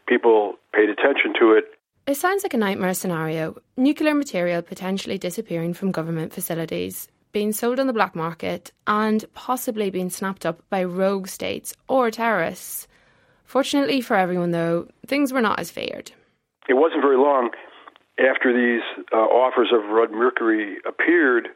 people 0.07 0.55
paid 0.75 0.89
attention 0.89 1.35
to 1.41 1.53
it. 1.53 1.65
It 2.07 2.17
sounds 2.17 2.43
like 2.43 2.55
a 2.55 2.59
nightmare 2.59 2.95
scenario. 2.95 3.57
Nuclear 3.77 4.15
material 4.15 4.63
potentially 4.63 5.19
disappearing 5.19 5.75
from 5.75 5.93
government 5.93 6.33
facilities, 6.33 7.09
being 7.33 7.53
sold 7.53 7.79
on 7.79 7.87
the 7.87 7.93
black 7.93 8.17
market, 8.17 8.73
and 8.87 9.25
possibly 9.35 9.91
being 9.91 10.11
snapped 10.11 10.47
up 10.47 10.63
by 10.71 10.83
rogue 10.83 11.29
states 11.29 11.75
or 11.87 12.11
terrorists. 12.11 12.89
Fortunately 13.45 14.01
for 14.01 14.17
everyone, 14.17 14.51
though, 14.51 14.89
things 15.07 15.33
were 15.33 15.43
not 15.43 15.61
as 15.61 15.71
feared. 15.71 16.13
It 16.69 16.75
wasn't 16.75 17.03
very 17.03 17.17
long 17.17 17.51
after 18.19 18.53
these 18.53 18.83
uh, 19.13 19.17
offers 19.17 19.69
of 19.73 19.91
red 19.91 20.11
mercury 20.11 20.79
appeared, 20.87 21.49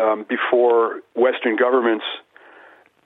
um, 0.00 0.26
before 0.28 1.00
Western 1.14 1.56
governments 1.56 2.04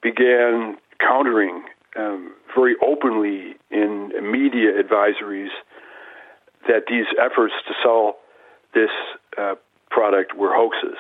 began 0.03 0.77
countering 1.01 1.65
um, 1.99 2.35
very 2.57 2.75
openly 2.85 3.57
in 3.71 4.11
media 4.23 4.73
advisories 4.83 5.51
that 6.67 6.85
these 6.89 7.07
efforts 7.19 7.55
to 7.67 7.75
sell 7.83 8.17
this 8.75 8.91
uh, 9.37 9.55
product 9.91 10.37
were 10.37 10.55
hoaxes. 10.55 10.99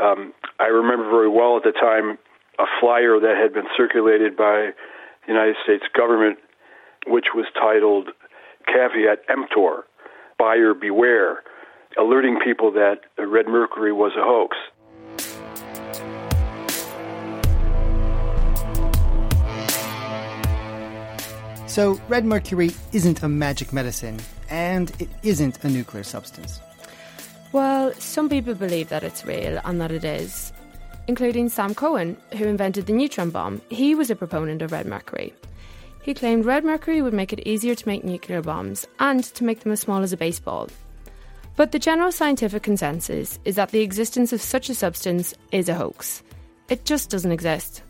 Um, 0.00 0.32
I 0.60 0.66
remember 0.66 1.08
very 1.08 1.28
well 1.28 1.56
at 1.56 1.62
the 1.62 1.72
time 1.72 2.18
a 2.58 2.64
flyer 2.80 3.18
that 3.20 3.36
had 3.40 3.52
been 3.52 3.68
circulated 3.76 4.36
by 4.36 4.70
the 5.26 5.32
United 5.32 5.56
States 5.64 5.84
government, 5.96 6.38
which 7.06 7.26
was 7.34 7.46
titled 7.54 8.08
Caveat 8.66 9.20
Emptor, 9.28 9.84
Buyer 10.38 10.74
Beware, 10.74 11.42
alerting 11.98 12.38
people 12.44 12.70
that 12.72 13.00
red 13.18 13.46
mercury 13.48 13.92
was 13.92 14.12
a 14.16 14.22
hoax. 14.22 14.56
So, 21.66 22.00
red 22.08 22.24
mercury 22.24 22.70
isn't 22.92 23.22
a 23.22 23.28
magic 23.28 23.72
medicine, 23.72 24.18
and 24.48 24.90
it 24.98 25.08
isn't 25.22 25.62
a 25.62 25.68
nuclear 25.68 26.04
substance. 26.04 26.60
Well, 27.52 27.92
some 27.94 28.28
people 28.28 28.54
believe 28.54 28.88
that 28.88 29.02
it's 29.02 29.24
real 29.26 29.60
and 29.64 29.80
that 29.80 29.90
it 29.90 30.04
is, 30.04 30.52
including 31.06 31.48
Sam 31.48 31.74
Cohen, 31.74 32.16
who 32.36 32.44
invented 32.44 32.86
the 32.86 32.92
neutron 32.92 33.30
bomb. 33.30 33.60
He 33.68 33.94
was 33.94 34.10
a 34.10 34.16
proponent 34.16 34.62
of 34.62 34.72
red 34.72 34.86
mercury. 34.86 35.34
He 36.06 36.14
claimed 36.14 36.44
red 36.44 36.64
mercury 36.64 37.02
would 37.02 37.14
make 37.14 37.32
it 37.32 37.48
easier 37.48 37.74
to 37.74 37.88
make 37.88 38.04
nuclear 38.04 38.40
bombs 38.40 38.86
and 39.00 39.24
to 39.24 39.42
make 39.42 39.58
them 39.58 39.72
as 39.72 39.80
small 39.80 40.04
as 40.04 40.12
a 40.12 40.16
baseball. 40.16 40.68
But 41.56 41.72
the 41.72 41.80
general 41.80 42.12
scientific 42.12 42.62
consensus 42.62 43.40
is 43.44 43.56
that 43.56 43.70
the 43.70 43.80
existence 43.80 44.32
of 44.32 44.40
such 44.40 44.68
a 44.68 44.74
substance 44.76 45.34
is 45.50 45.68
a 45.68 45.74
hoax. 45.74 46.22
It 46.68 46.84
just 46.84 47.10
doesn't 47.10 47.32
exist. 47.32 47.82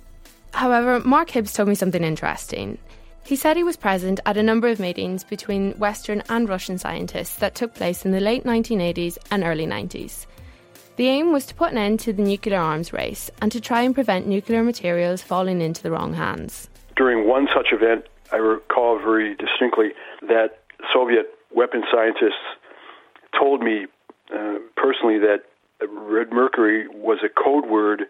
However, 0.54 0.98
Mark 1.00 1.28
Hibbs 1.28 1.52
told 1.52 1.68
me 1.68 1.74
something 1.74 2.02
interesting. 2.02 2.78
He 3.26 3.36
said 3.36 3.54
he 3.54 3.64
was 3.64 3.76
present 3.76 4.18
at 4.24 4.38
a 4.38 4.42
number 4.42 4.68
of 4.68 4.80
meetings 4.80 5.22
between 5.22 5.72
Western 5.72 6.22
and 6.30 6.48
Russian 6.48 6.78
scientists 6.78 7.36
that 7.36 7.54
took 7.54 7.74
place 7.74 8.06
in 8.06 8.12
the 8.12 8.20
late 8.20 8.44
1980s 8.44 9.18
and 9.30 9.44
early 9.44 9.66
90s. 9.66 10.24
The 10.96 11.08
aim 11.08 11.34
was 11.34 11.44
to 11.44 11.54
put 11.54 11.72
an 11.72 11.76
end 11.76 12.00
to 12.00 12.14
the 12.14 12.22
nuclear 12.22 12.60
arms 12.60 12.94
race 12.94 13.30
and 13.42 13.52
to 13.52 13.60
try 13.60 13.82
and 13.82 13.94
prevent 13.94 14.26
nuclear 14.26 14.62
materials 14.62 15.20
falling 15.20 15.60
into 15.60 15.82
the 15.82 15.90
wrong 15.90 16.14
hands. 16.14 16.70
During 16.96 17.28
one 17.28 17.46
such 17.54 17.68
event, 17.72 18.04
I 18.32 18.36
recall 18.36 18.98
very 18.98 19.34
distinctly 19.36 19.90
that 20.22 20.60
Soviet 20.92 21.26
weapon 21.54 21.82
scientists 21.92 22.42
told 23.38 23.62
me 23.62 23.86
uh, 24.34 24.54
personally 24.76 25.18
that 25.18 25.42
red 25.88 26.32
mercury 26.32 26.88
was 26.88 27.18
a 27.24 27.28
code 27.28 27.66
word 27.66 28.04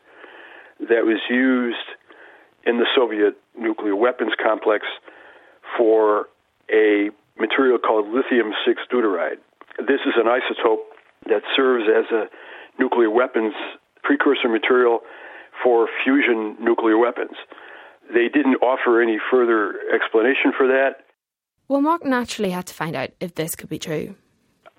that 0.78 1.05
was 1.05 1.21
used 1.28 1.76
in 2.64 2.78
the 2.78 2.87
Soviet 2.95 3.35
nuclear 3.59 3.97
weapons 3.97 4.33
complex 4.43 4.87
for 5.76 6.28
a 6.73 7.11
material 7.38 7.78
called 7.78 8.07
lithium 8.09 8.52
6 8.66 8.83
deuteride. 8.93 9.38
This 9.78 10.00
is 10.07 10.14
an 10.16 10.26
isotope 10.26 10.85
that 11.26 11.43
serves 11.55 11.85
as 11.88 12.11
a 12.12 12.26
nuclear 12.78 13.11
weapons 13.11 13.55
precursor 14.02 14.49
material 14.49 15.00
for 15.62 15.88
fusion 16.05 16.57
nuclear 16.61 16.99
weapons. 16.99 17.37
They 18.12 18.28
didn't 18.28 18.56
offer 18.56 19.02
any 19.02 19.18
further 19.30 19.75
explanation 19.94 20.52
for 20.56 20.66
that. 20.68 21.04
Well, 21.68 21.80
Mark 21.80 22.04
naturally 22.04 22.50
had 22.50 22.66
to 22.66 22.75
find 22.75 22.94
out 22.94 23.10
if 23.20 23.34
this 23.34 23.56
could 23.56 23.68
be 23.68 23.78
true. 23.78 24.14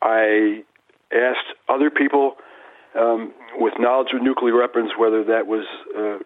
I 0.02 0.64
asked 1.12 1.54
other 1.68 1.90
people 1.90 2.36
um, 2.98 3.34
with 3.58 3.74
knowledge 3.80 4.10
of 4.14 4.22
nuclear 4.22 4.58
weapons 4.58 4.92
whether 4.98 5.24
that 5.26 5.48
was 5.48 5.66
uh, 5.98 6.20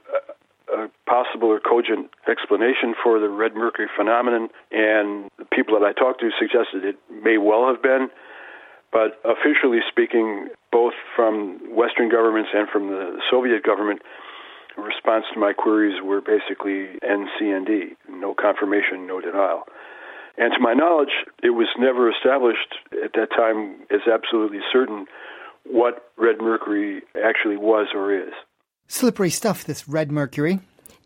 a 0.71 0.87
possible 1.05 1.49
or 1.49 1.59
cogent 1.59 2.09
explanation 2.29 2.95
for 3.03 3.19
the 3.19 3.29
red 3.29 3.55
mercury 3.55 3.89
phenomenon, 3.97 4.49
and 4.71 5.29
the 5.37 5.45
people 5.51 5.77
that 5.79 5.85
I 5.85 5.93
talked 5.93 6.21
to 6.21 6.29
suggested 6.39 6.85
it 6.85 6.97
may 7.23 7.37
well 7.37 7.67
have 7.67 7.81
been. 7.81 8.09
But 8.91 9.19
officially 9.23 9.79
speaking, 9.89 10.49
both 10.71 10.93
from 11.15 11.59
Western 11.73 12.09
governments 12.09 12.49
and 12.53 12.67
from 12.69 12.87
the 12.87 13.19
Soviet 13.29 13.63
government, 13.63 14.01
response 14.77 15.25
to 15.33 15.39
my 15.39 15.53
queries 15.53 16.01
were 16.03 16.21
basically 16.21 16.99
NCND, 17.03 17.95
no 18.09 18.33
confirmation, 18.33 19.07
no 19.07 19.21
denial. 19.21 19.63
And 20.37 20.53
to 20.53 20.59
my 20.59 20.73
knowledge, 20.73 21.25
it 21.43 21.51
was 21.51 21.67
never 21.77 22.09
established 22.09 22.75
at 23.03 23.11
that 23.13 23.29
time 23.35 23.81
as 23.91 24.01
absolutely 24.11 24.59
certain 24.71 25.05
what 25.65 26.11
red 26.17 26.37
mercury 26.39 27.01
actually 27.23 27.57
was 27.57 27.87
or 27.93 28.13
is. 28.15 28.33
Slippery 28.87 29.29
stuff, 29.29 29.63
this 29.63 29.87
red 29.87 30.11
mercury. 30.11 30.59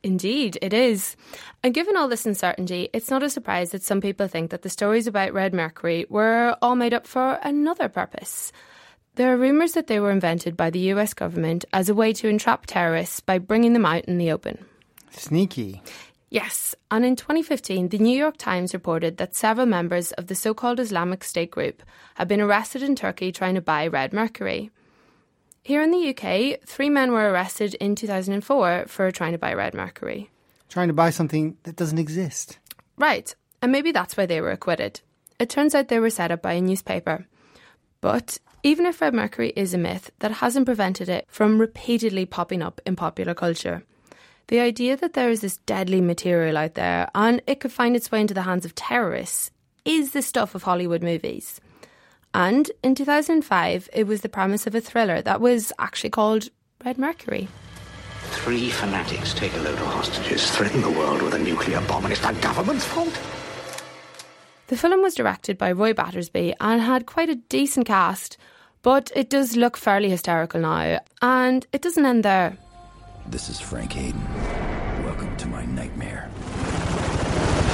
Indeed, 0.03 0.59
it 0.61 0.71
is. 0.71 1.15
And 1.63 1.73
given 1.73 1.97
all 1.97 2.07
this 2.07 2.27
uncertainty, 2.27 2.89
it's 2.93 3.09
not 3.09 3.23
a 3.23 3.29
surprise 3.29 3.71
that 3.71 3.81
some 3.81 4.01
people 4.01 4.27
think 4.27 4.51
that 4.51 4.61
the 4.61 4.69
stories 4.69 5.07
about 5.07 5.33
red 5.33 5.53
mercury 5.53 6.05
were 6.09 6.55
all 6.61 6.75
made 6.75 6.93
up 6.93 7.07
for 7.07 7.39
another 7.41 7.89
purpose. 7.89 8.51
There 9.15 9.33
are 9.33 9.37
rumours 9.37 9.71
that 9.73 9.87
they 9.87 10.01
were 10.01 10.11
invented 10.11 10.57
by 10.57 10.69
the 10.69 10.91
US 10.91 11.13
government 11.13 11.63
as 11.71 11.87
a 11.87 11.95
way 11.95 12.11
to 12.13 12.27
entrap 12.27 12.65
terrorists 12.65 13.21
by 13.21 13.39
bringing 13.39 13.71
them 13.71 13.85
out 13.85 14.03
in 14.05 14.17
the 14.17 14.31
open. 14.31 14.65
Sneaky. 15.11 15.81
Yes, 16.29 16.75
and 16.91 17.05
in 17.05 17.15
2015, 17.15 17.89
the 17.89 17.97
New 17.97 18.17
York 18.17 18.35
Times 18.35 18.73
reported 18.73 19.15
that 19.15 19.33
several 19.33 19.67
members 19.67 20.11
of 20.13 20.27
the 20.27 20.35
so 20.35 20.53
called 20.53 20.81
Islamic 20.81 21.23
State 21.23 21.51
group 21.51 21.81
had 22.15 22.27
been 22.27 22.41
arrested 22.41 22.83
in 22.83 22.93
Turkey 22.93 23.31
trying 23.31 23.55
to 23.55 23.61
buy 23.61 23.87
red 23.87 24.11
mercury. 24.11 24.69
Here 25.63 25.81
in 25.81 25.91
the 25.91 26.09
UK, 26.09 26.59
three 26.65 26.89
men 26.89 27.13
were 27.13 27.31
arrested 27.31 27.75
in 27.75 27.95
2004 27.95 28.85
for 28.87 29.11
trying 29.11 29.31
to 29.31 29.37
buy 29.37 29.53
red 29.53 29.73
mercury. 29.73 30.29
Trying 30.67 30.89
to 30.89 30.93
buy 30.93 31.09
something 31.11 31.55
that 31.63 31.77
doesn't 31.77 31.99
exist. 31.99 32.59
Right, 32.97 33.33
and 33.61 33.71
maybe 33.71 33.93
that's 33.93 34.17
why 34.17 34.25
they 34.25 34.41
were 34.41 34.51
acquitted. 34.51 34.99
It 35.39 35.49
turns 35.49 35.73
out 35.73 35.87
they 35.87 36.01
were 36.01 36.09
set 36.09 36.31
up 36.31 36.41
by 36.41 36.53
a 36.53 36.61
newspaper. 36.61 37.25
But 38.01 38.37
even 38.65 38.87
if 38.87 38.99
red 38.99 39.13
mercury 39.13 39.53
is 39.55 39.75
a 39.75 39.77
myth, 39.77 40.09
that 40.17 40.31
hasn't 40.31 40.65
prevented 40.65 41.07
it 41.07 41.27
from 41.29 41.61
repeatedly 41.61 42.25
popping 42.25 42.63
up 42.63 42.81
in 42.83 42.95
popular 42.95 43.35
culture. 43.35 43.83
The 44.47 44.59
idea 44.59 44.97
that 44.97 45.13
there 45.13 45.29
is 45.29 45.41
this 45.41 45.57
deadly 45.57 46.01
material 46.01 46.57
out 46.57 46.73
there 46.73 47.07
and 47.13 47.43
it 47.45 47.59
could 47.59 47.71
find 47.71 47.95
its 47.95 48.11
way 48.11 48.21
into 48.21 48.33
the 48.33 48.41
hands 48.41 48.65
of 48.65 48.73
terrorists 48.73 49.51
is 49.85 50.13
the 50.13 50.23
stuff 50.23 50.55
of 50.55 50.63
Hollywood 50.63 51.03
movies. 51.03 51.61
And 52.33 52.71
in 52.81 52.95
2005, 52.95 53.87
it 53.93 54.07
was 54.07 54.21
the 54.21 54.29
premise 54.29 54.65
of 54.65 54.73
a 54.73 54.81
thriller 54.81 55.21
that 55.21 55.41
was 55.41 55.71
actually 55.77 56.09
called 56.09 56.49
Red 56.83 56.97
Mercury. 56.97 57.47
Three 58.31 58.71
fanatics 58.71 59.35
take 59.35 59.53
a 59.53 59.59
load 59.59 59.77
of 59.77 59.85
hostages, 59.85 60.49
threaten 60.49 60.81
the 60.81 60.89
world 60.89 61.21
with 61.21 61.35
a 61.35 61.39
nuclear 61.39 61.81
bomb, 61.81 62.05
and 62.05 62.13
it's 62.13 62.21
the 62.25 62.33
government's 62.33 62.83
fault? 62.83 63.13
The 64.67 64.75
film 64.75 65.03
was 65.03 65.13
directed 65.13 65.59
by 65.59 65.71
Roy 65.71 65.93
Battersby 65.93 66.55
and 66.59 66.81
had 66.81 67.05
quite 67.05 67.29
a 67.29 67.35
decent 67.35 67.85
cast, 67.85 68.37
but 68.85 69.11
it 69.15 69.31
does 69.31 69.57
look 69.57 69.77
fairly 69.77 70.11
hysterical 70.11 70.61
now, 70.61 70.99
and 71.19 71.65
it 71.73 71.81
doesn't 71.81 72.05
end 72.05 72.23
there. 72.23 72.55
This 73.25 73.49
is 73.49 73.59
Frank 73.59 73.93
Hayden. 73.93 74.23
Welcome 75.03 75.35
to 75.37 75.47
my 75.47 75.65
nightmare. 75.65 76.29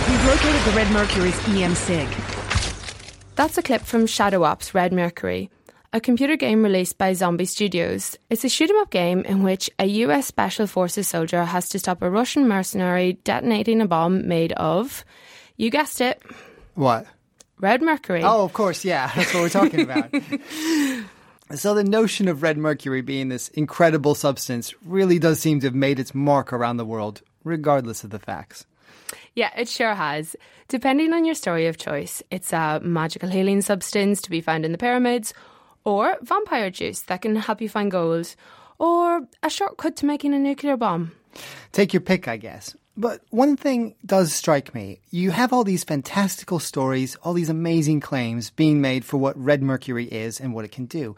We've 0.08 0.26
located 0.26 0.62
the 0.64 0.72
Red 0.74 0.90
Mercury's 0.94 1.38
EM 1.50 1.76
SIG. 1.76 2.08
That's 3.36 3.58
a 3.58 3.62
clip 3.62 3.82
from 3.82 4.08
Shadow 4.08 4.46
Ops 4.46 4.74
Red 4.74 4.94
Mercury, 4.94 5.50
a 5.92 6.00
computer 6.00 6.38
game 6.38 6.64
released 6.64 6.98
by 6.98 7.12
Zombie 7.12 7.44
Studios. 7.44 8.18
It's 8.30 8.46
a 8.46 8.50
shoot 8.50 8.70
'em 8.70 8.78
up 8.78 8.90
game 8.90 9.20
in 9.26 9.44
which 9.44 9.70
a 9.80 9.88
US 10.06 10.28
Special 10.28 10.66
Forces 10.66 11.10
soldier 11.10 11.44
has 11.44 11.68
to 11.70 11.80
stop 11.80 12.02
a 12.02 12.10
Russian 12.10 12.48
mercenary 12.48 13.20
detonating 13.26 13.82
a 13.82 13.86
bomb 13.86 14.30
made 14.30 14.54
of, 14.54 15.04
you 15.58 15.70
guessed 15.70 16.00
it, 16.00 16.22
What? 16.76 17.06
Red 17.62 17.82
Mercury. 17.84 18.24
Oh, 18.24 18.44
of 18.44 18.54
course, 18.54 18.84
yeah. 18.84 19.12
That's 19.16 19.34
what 19.34 19.42
we're 19.42 19.50
talking 19.50 19.82
about. 19.82 20.10
so 21.60 21.76
the 21.76 21.84
notion 21.84 22.28
of 22.28 22.42
red 22.42 22.58
mercury 22.58 23.02
being 23.02 23.30
this 23.30 23.50
incredible 23.50 24.16
substance 24.16 24.74
really 24.84 25.20
does 25.20 25.40
seem 25.40 25.60
to 25.62 25.68
have 25.68 25.76
made 25.76 26.00
its 26.00 26.16
mark 26.16 26.52
around 26.52 26.78
the 26.78 26.86
world, 26.86 27.22
regardless 27.44 28.04
of 28.04 28.10
the 28.10 28.20
facts. 28.20 28.66
Yeah, 29.36 29.52
it 29.56 29.70
sure 29.70 29.94
has. 29.94 30.36
Depending 30.68 31.14
on 31.14 31.24
your 31.24 31.36
story 31.36 31.68
of 31.68 31.78
choice, 31.78 32.24
it's 32.32 32.52
a 32.52 32.82
magical 32.84 33.30
healing 33.30 33.62
substance 33.62 34.22
to 34.24 34.32
be 34.32 34.42
found 34.42 34.66
in 34.66 34.72
the 34.72 34.78
pyramids, 34.78 35.34
or 35.84 36.18
vampire 36.22 36.72
juice 36.72 37.02
that 37.04 37.22
can 37.22 37.36
help 37.36 37.62
you 37.62 37.70
find 37.70 37.92
gold, 37.92 38.36
or 38.80 39.22
a 39.44 39.50
shortcut 39.50 39.96
to 39.98 40.06
making 40.06 40.34
a 40.34 40.40
nuclear 40.40 40.78
bomb. 40.78 41.12
Take 41.72 41.94
your 41.94 42.02
pick, 42.02 42.28
I 42.28 42.38
guess. 42.38 42.76
But 43.02 43.22
one 43.32 43.58
thing 43.58 43.96
does 44.06 44.32
strike 44.32 44.76
me. 44.76 45.00
You 45.10 45.32
have 45.32 45.52
all 45.52 45.64
these 45.64 45.84
fantastical 45.84 46.60
stories, 46.60 47.16
all 47.24 47.34
these 47.34 47.50
amazing 47.50 48.00
claims 48.00 48.52
being 48.52 48.80
made 48.80 49.04
for 49.04 49.18
what 49.18 49.36
red 49.36 49.64
mercury 49.64 50.06
is 50.06 50.40
and 50.40 50.54
what 50.54 50.66
it 50.66 50.72
can 50.72 50.86
do. 50.86 51.16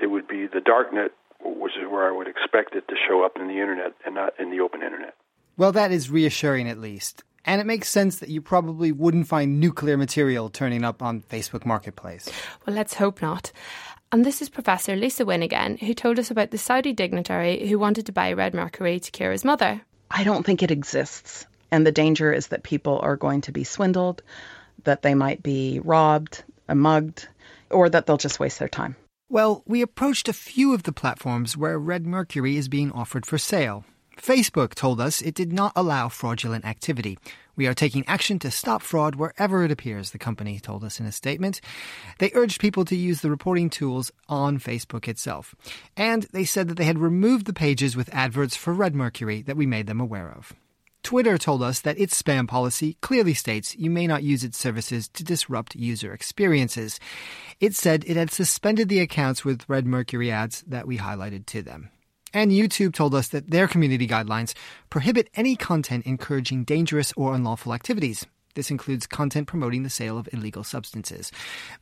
it 0.00 0.06
would 0.06 0.28
be 0.28 0.46
the 0.46 0.60
darknet, 0.60 1.10
which 1.44 1.72
is 1.76 1.90
where 1.90 2.08
I 2.08 2.16
would 2.16 2.28
expect 2.28 2.74
it 2.74 2.86
to 2.88 2.94
show 3.08 3.24
up 3.24 3.36
in 3.36 3.48
the 3.48 3.60
internet 3.60 3.92
and 4.06 4.14
not 4.14 4.32
in 4.38 4.50
the 4.50 4.60
open 4.60 4.82
internet. 4.82 5.14
Well, 5.56 5.72
that 5.72 5.90
is 5.90 6.10
reassuring 6.10 6.68
at 6.68 6.78
least. 6.78 7.24
And 7.44 7.60
it 7.60 7.66
makes 7.66 7.88
sense 7.88 8.18
that 8.18 8.28
you 8.28 8.40
probably 8.40 8.92
wouldn't 8.92 9.26
find 9.26 9.58
nuclear 9.58 9.96
material 9.96 10.50
turning 10.50 10.84
up 10.84 11.02
on 11.02 11.22
Facebook 11.22 11.64
Marketplace. 11.64 12.28
Well, 12.66 12.76
let's 12.76 12.94
hope 12.94 13.22
not. 13.22 13.52
And 14.12 14.24
this 14.24 14.40
is 14.40 14.48
Professor 14.48 14.96
Lisa 14.96 15.24
Wynn 15.24 15.42
again, 15.42 15.78
who 15.78 15.94
told 15.94 16.18
us 16.18 16.30
about 16.30 16.50
the 16.50 16.58
Saudi 16.58 16.92
dignitary 16.92 17.68
who 17.68 17.78
wanted 17.78 18.06
to 18.06 18.12
buy 18.12 18.32
red 18.32 18.54
mercury 18.54 19.00
to 19.00 19.10
cure 19.10 19.32
his 19.32 19.44
mother. 19.44 19.82
I 20.10 20.24
don't 20.24 20.44
think 20.44 20.62
it 20.62 20.70
exists. 20.70 21.46
And 21.70 21.86
the 21.86 21.92
danger 21.92 22.32
is 22.32 22.48
that 22.48 22.62
people 22.62 22.98
are 23.02 23.16
going 23.16 23.42
to 23.42 23.52
be 23.52 23.64
swindled, 23.64 24.22
that 24.84 25.02
they 25.02 25.14
might 25.14 25.42
be 25.42 25.80
robbed, 25.84 26.42
uh, 26.68 26.74
mugged, 26.74 27.28
or 27.70 27.88
that 27.90 28.06
they'll 28.06 28.16
just 28.16 28.40
waste 28.40 28.58
their 28.58 28.68
time. 28.68 28.96
Well, 29.28 29.62
we 29.66 29.82
approached 29.82 30.28
a 30.28 30.32
few 30.32 30.72
of 30.72 30.84
the 30.84 30.92
platforms 30.92 31.56
where 31.56 31.78
red 31.78 32.06
mercury 32.06 32.56
is 32.56 32.68
being 32.68 32.90
offered 32.92 33.26
for 33.26 33.36
sale. 33.36 33.84
Facebook 34.16 34.74
told 34.74 35.00
us 35.00 35.20
it 35.20 35.34
did 35.34 35.52
not 35.52 35.72
allow 35.76 36.08
fraudulent 36.08 36.64
activity. 36.64 37.18
We 37.58 37.66
are 37.66 37.74
taking 37.74 38.04
action 38.06 38.38
to 38.38 38.52
stop 38.52 38.82
fraud 38.82 39.16
wherever 39.16 39.64
it 39.64 39.72
appears, 39.72 40.12
the 40.12 40.18
company 40.18 40.60
told 40.60 40.84
us 40.84 41.00
in 41.00 41.06
a 41.06 41.12
statement. 41.12 41.60
They 42.20 42.30
urged 42.32 42.60
people 42.60 42.84
to 42.84 42.94
use 42.94 43.20
the 43.20 43.32
reporting 43.32 43.68
tools 43.68 44.12
on 44.28 44.60
Facebook 44.60 45.08
itself. 45.08 45.56
And 45.96 46.22
they 46.32 46.44
said 46.44 46.68
that 46.68 46.76
they 46.76 46.84
had 46.84 47.00
removed 47.00 47.46
the 47.46 47.52
pages 47.52 47.96
with 47.96 48.14
adverts 48.14 48.54
for 48.54 48.72
Red 48.72 48.94
Mercury 48.94 49.42
that 49.42 49.56
we 49.56 49.66
made 49.66 49.88
them 49.88 50.00
aware 50.00 50.30
of. 50.30 50.52
Twitter 51.02 51.36
told 51.36 51.60
us 51.60 51.80
that 51.80 51.98
its 51.98 52.22
spam 52.22 52.46
policy 52.46 52.96
clearly 53.00 53.34
states 53.34 53.74
you 53.74 53.90
may 53.90 54.06
not 54.06 54.22
use 54.22 54.44
its 54.44 54.56
services 54.56 55.08
to 55.08 55.24
disrupt 55.24 55.74
user 55.74 56.12
experiences. 56.12 57.00
It 57.58 57.74
said 57.74 58.04
it 58.06 58.16
had 58.16 58.30
suspended 58.30 58.88
the 58.88 59.00
accounts 59.00 59.44
with 59.44 59.68
Red 59.68 59.84
Mercury 59.84 60.30
ads 60.30 60.62
that 60.68 60.86
we 60.86 60.98
highlighted 60.98 61.44
to 61.46 61.62
them. 61.62 61.90
And 62.34 62.50
YouTube 62.50 62.94
told 62.94 63.14
us 63.14 63.28
that 63.28 63.50
their 63.50 63.68
community 63.68 64.06
guidelines 64.06 64.54
prohibit 64.90 65.30
any 65.34 65.56
content 65.56 66.06
encouraging 66.06 66.64
dangerous 66.64 67.12
or 67.16 67.34
unlawful 67.34 67.72
activities. 67.72 68.26
This 68.54 68.70
includes 68.72 69.06
content 69.06 69.46
promoting 69.46 69.84
the 69.84 69.90
sale 69.90 70.18
of 70.18 70.28
illegal 70.32 70.64
substances. 70.64 71.30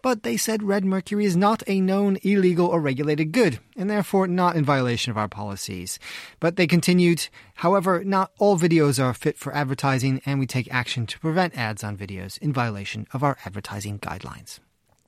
But 0.02 0.24
they 0.24 0.36
said 0.36 0.62
red 0.62 0.84
mercury 0.84 1.24
is 1.24 1.34
not 1.34 1.62
a 1.66 1.80
known 1.80 2.18
illegal 2.22 2.66
or 2.66 2.82
regulated 2.82 3.32
good, 3.32 3.60
and 3.78 3.88
therefore 3.88 4.26
not 4.26 4.56
in 4.56 4.64
violation 4.64 5.10
of 5.10 5.16
our 5.16 5.26
policies. 5.26 5.98
But 6.38 6.56
they 6.56 6.66
continued, 6.66 7.28
however, 7.54 8.04
not 8.04 8.30
all 8.38 8.58
videos 8.58 9.02
are 9.02 9.14
fit 9.14 9.38
for 9.38 9.54
advertising, 9.54 10.20
and 10.26 10.38
we 10.38 10.46
take 10.46 10.72
action 10.72 11.06
to 11.06 11.18
prevent 11.18 11.56
ads 11.56 11.82
on 11.82 11.96
videos 11.96 12.36
in 12.38 12.52
violation 12.52 13.06
of 13.14 13.22
our 13.22 13.38
advertising 13.46 13.98
guidelines. 13.98 14.58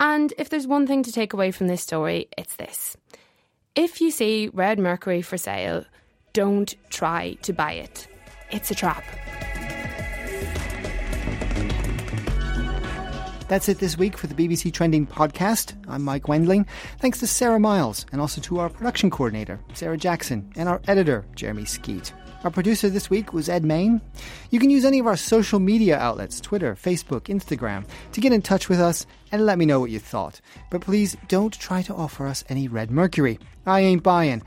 And 0.00 0.32
if 0.38 0.48
there's 0.48 0.66
one 0.66 0.86
thing 0.86 1.02
to 1.02 1.12
take 1.12 1.34
away 1.34 1.50
from 1.50 1.66
this 1.66 1.82
story, 1.82 2.28
it's 2.38 2.56
this. 2.56 2.96
If 3.78 4.00
you 4.00 4.10
see 4.10 4.50
red 4.52 4.80
mercury 4.80 5.22
for 5.22 5.38
sale, 5.38 5.84
don't 6.32 6.74
try 6.90 7.34
to 7.42 7.52
buy 7.52 7.74
it. 7.74 8.08
It's 8.50 8.72
a 8.72 8.74
trap. 8.74 9.04
That's 13.46 13.68
it 13.68 13.78
this 13.78 13.96
week 13.96 14.18
for 14.18 14.26
the 14.26 14.34
BBC 14.34 14.72
Trending 14.72 15.06
podcast. 15.06 15.74
I'm 15.86 16.02
Mike 16.02 16.26
Wendling. 16.26 16.66
Thanks 16.98 17.20
to 17.20 17.28
Sarah 17.28 17.60
Myles 17.60 18.04
and 18.10 18.20
also 18.20 18.40
to 18.40 18.58
our 18.58 18.68
production 18.68 19.10
coordinator, 19.10 19.60
Sarah 19.74 19.96
Jackson, 19.96 20.52
and 20.56 20.68
our 20.68 20.80
editor, 20.88 21.24
Jeremy 21.36 21.64
Skeet. 21.64 22.12
Our 22.44 22.50
producer 22.52 22.88
this 22.88 23.10
week 23.10 23.32
was 23.32 23.48
Ed 23.48 23.64
Main. 23.64 24.00
You 24.50 24.60
can 24.60 24.70
use 24.70 24.84
any 24.84 25.00
of 25.00 25.08
our 25.08 25.16
social 25.16 25.58
media 25.58 25.98
outlets 25.98 26.40
Twitter, 26.40 26.76
Facebook, 26.76 27.22
Instagram 27.22 27.84
to 28.12 28.20
get 28.20 28.32
in 28.32 28.42
touch 28.42 28.68
with 28.68 28.80
us 28.80 29.06
and 29.32 29.44
let 29.44 29.58
me 29.58 29.66
know 29.66 29.80
what 29.80 29.90
you 29.90 29.98
thought. 29.98 30.40
But 30.70 30.82
please 30.82 31.16
don't 31.26 31.52
try 31.58 31.82
to 31.82 31.94
offer 31.94 32.28
us 32.28 32.44
any 32.48 32.68
red 32.68 32.92
mercury. 32.92 33.40
I 33.66 33.80
ain't 33.80 34.04
buying. 34.04 34.42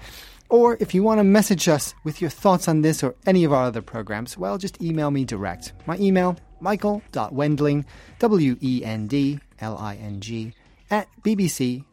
Or 0.48 0.78
if 0.80 0.94
you 0.94 1.04
want 1.04 1.20
to 1.20 1.26
message 1.26 1.68
us 1.68 1.94
with 2.06 2.22
your 2.22 2.30
thoughts 2.30 2.70
on 2.70 2.82
this 2.82 3.04
or 3.04 3.16
any 3.26 3.44
of 3.44 3.52
our 3.52 3.64
other 3.64 3.82
programs, 3.82 4.38
well, 4.38 4.58
just 4.58 4.82
email 4.82 5.12
me 5.12 5.26
direct. 5.26 5.74
My 5.86 5.98
email, 5.98 6.38
michael.wendling, 6.62 7.86
W 8.20 8.58
E 8.62 8.86
N 8.86 9.08
D 9.08 9.40
L 9.60 9.78
I 9.78 9.96
N 9.96 10.22
G, 10.22 10.54
at 10.90 11.10
bbc.co.uk. 11.24 11.86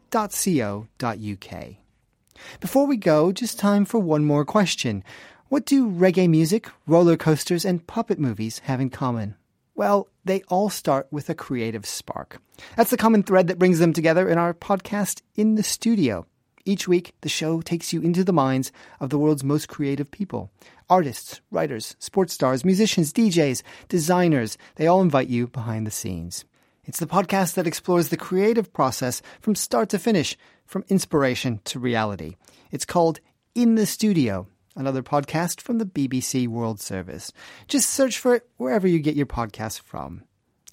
Before 2.61 2.87
we 2.87 2.95
go, 2.97 3.31
just 3.33 3.59
time 3.59 3.83
for 3.83 3.99
one 3.99 4.23
more 4.23 4.45
question. 4.45 5.03
What 5.49 5.65
do 5.65 5.89
reggae 5.89 6.29
music, 6.29 6.69
roller 6.85 7.17
coasters, 7.17 7.65
and 7.65 7.87
puppet 7.87 8.19
movies 8.19 8.59
have 8.65 8.79
in 8.79 8.91
common? 8.91 9.33
Well, 9.73 10.07
they 10.23 10.43
all 10.43 10.69
start 10.69 11.07
with 11.09 11.27
a 11.27 11.33
creative 11.33 11.87
spark. 11.87 12.39
That's 12.77 12.91
the 12.91 12.97
common 12.97 13.23
thread 13.23 13.47
that 13.47 13.57
brings 13.57 13.79
them 13.79 13.91
together 13.91 14.29
in 14.29 14.37
our 14.37 14.53
podcast, 14.53 15.23
In 15.33 15.55
the 15.55 15.63
Studio. 15.63 16.27
Each 16.65 16.87
week, 16.87 17.15
the 17.21 17.29
show 17.29 17.61
takes 17.61 17.91
you 17.91 17.99
into 17.99 18.23
the 18.23 18.31
minds 18.31 18.71
of 18.99 19.09
the 19.09 19.17
world's 19.17 19.43
most 19.43 19.67
creative 19.67 20.11
people 20.11 20.51
artists, 20.87 21.41
writers, 21.49 21.95
sports 21.97 22.35
stars, 22.35 22.63
musicians, 22.63 23.11
DJs, 23.11 23.63
designers. 23.87 24.55
They 24.75 24.85
all 24.85 25.01
invite 25.01 25.29
you 25.29 25.47
behind 25.47 25.87
the 25.87 25.91
scenes. 25.91 26.45
It's 26.83 26.99
the 26.99 27.07
podcast 27.07 27.55
that 27.55 27.65
explores 27.65 28.09
the 28.09 28.17
creative 28.17 28.71
process 28.71 29.23
from 29.41 29.55
start 29.55 29.89
to 29.89 29.97
finish, 29.97 30.37
from 30.67 30.85
inspiration 30.89 31.59
to 31.63 31.79
reality. 31.79 32.35
It's 32.69 32.85
called 32.85 33.19
In 33.55 33.73
the 33.73 33.87
Studio 33.87 34.45
another 34.79 35.03
podcast 35.03 35.61
from 35.61 35.77
the 35.77 35.85
BBC 35.85 36.47
World 36.47 36.79
Service. 36.79 37.31
Just 37.67 37.89
search 37.89 38.17
for 38.17 38.35
it 38.35 38.49
wherever 38.57 38.87
you 38.87 38.99
get 38.99 39.15
your 39.15 39.25
podcasts 39.25 39.79
from. 39.79 40.23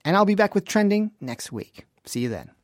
And 0.04 0.16
I'll 0.16 0.24
be 0.24 0.34
back 0.34 0.54
with 0.54 0.64
Trending 0.64 1.10
next 1.20 1.52
week. 1.52 1.84
See 2.04 2.20
you 2.20 2.28
then. 2.28 2.55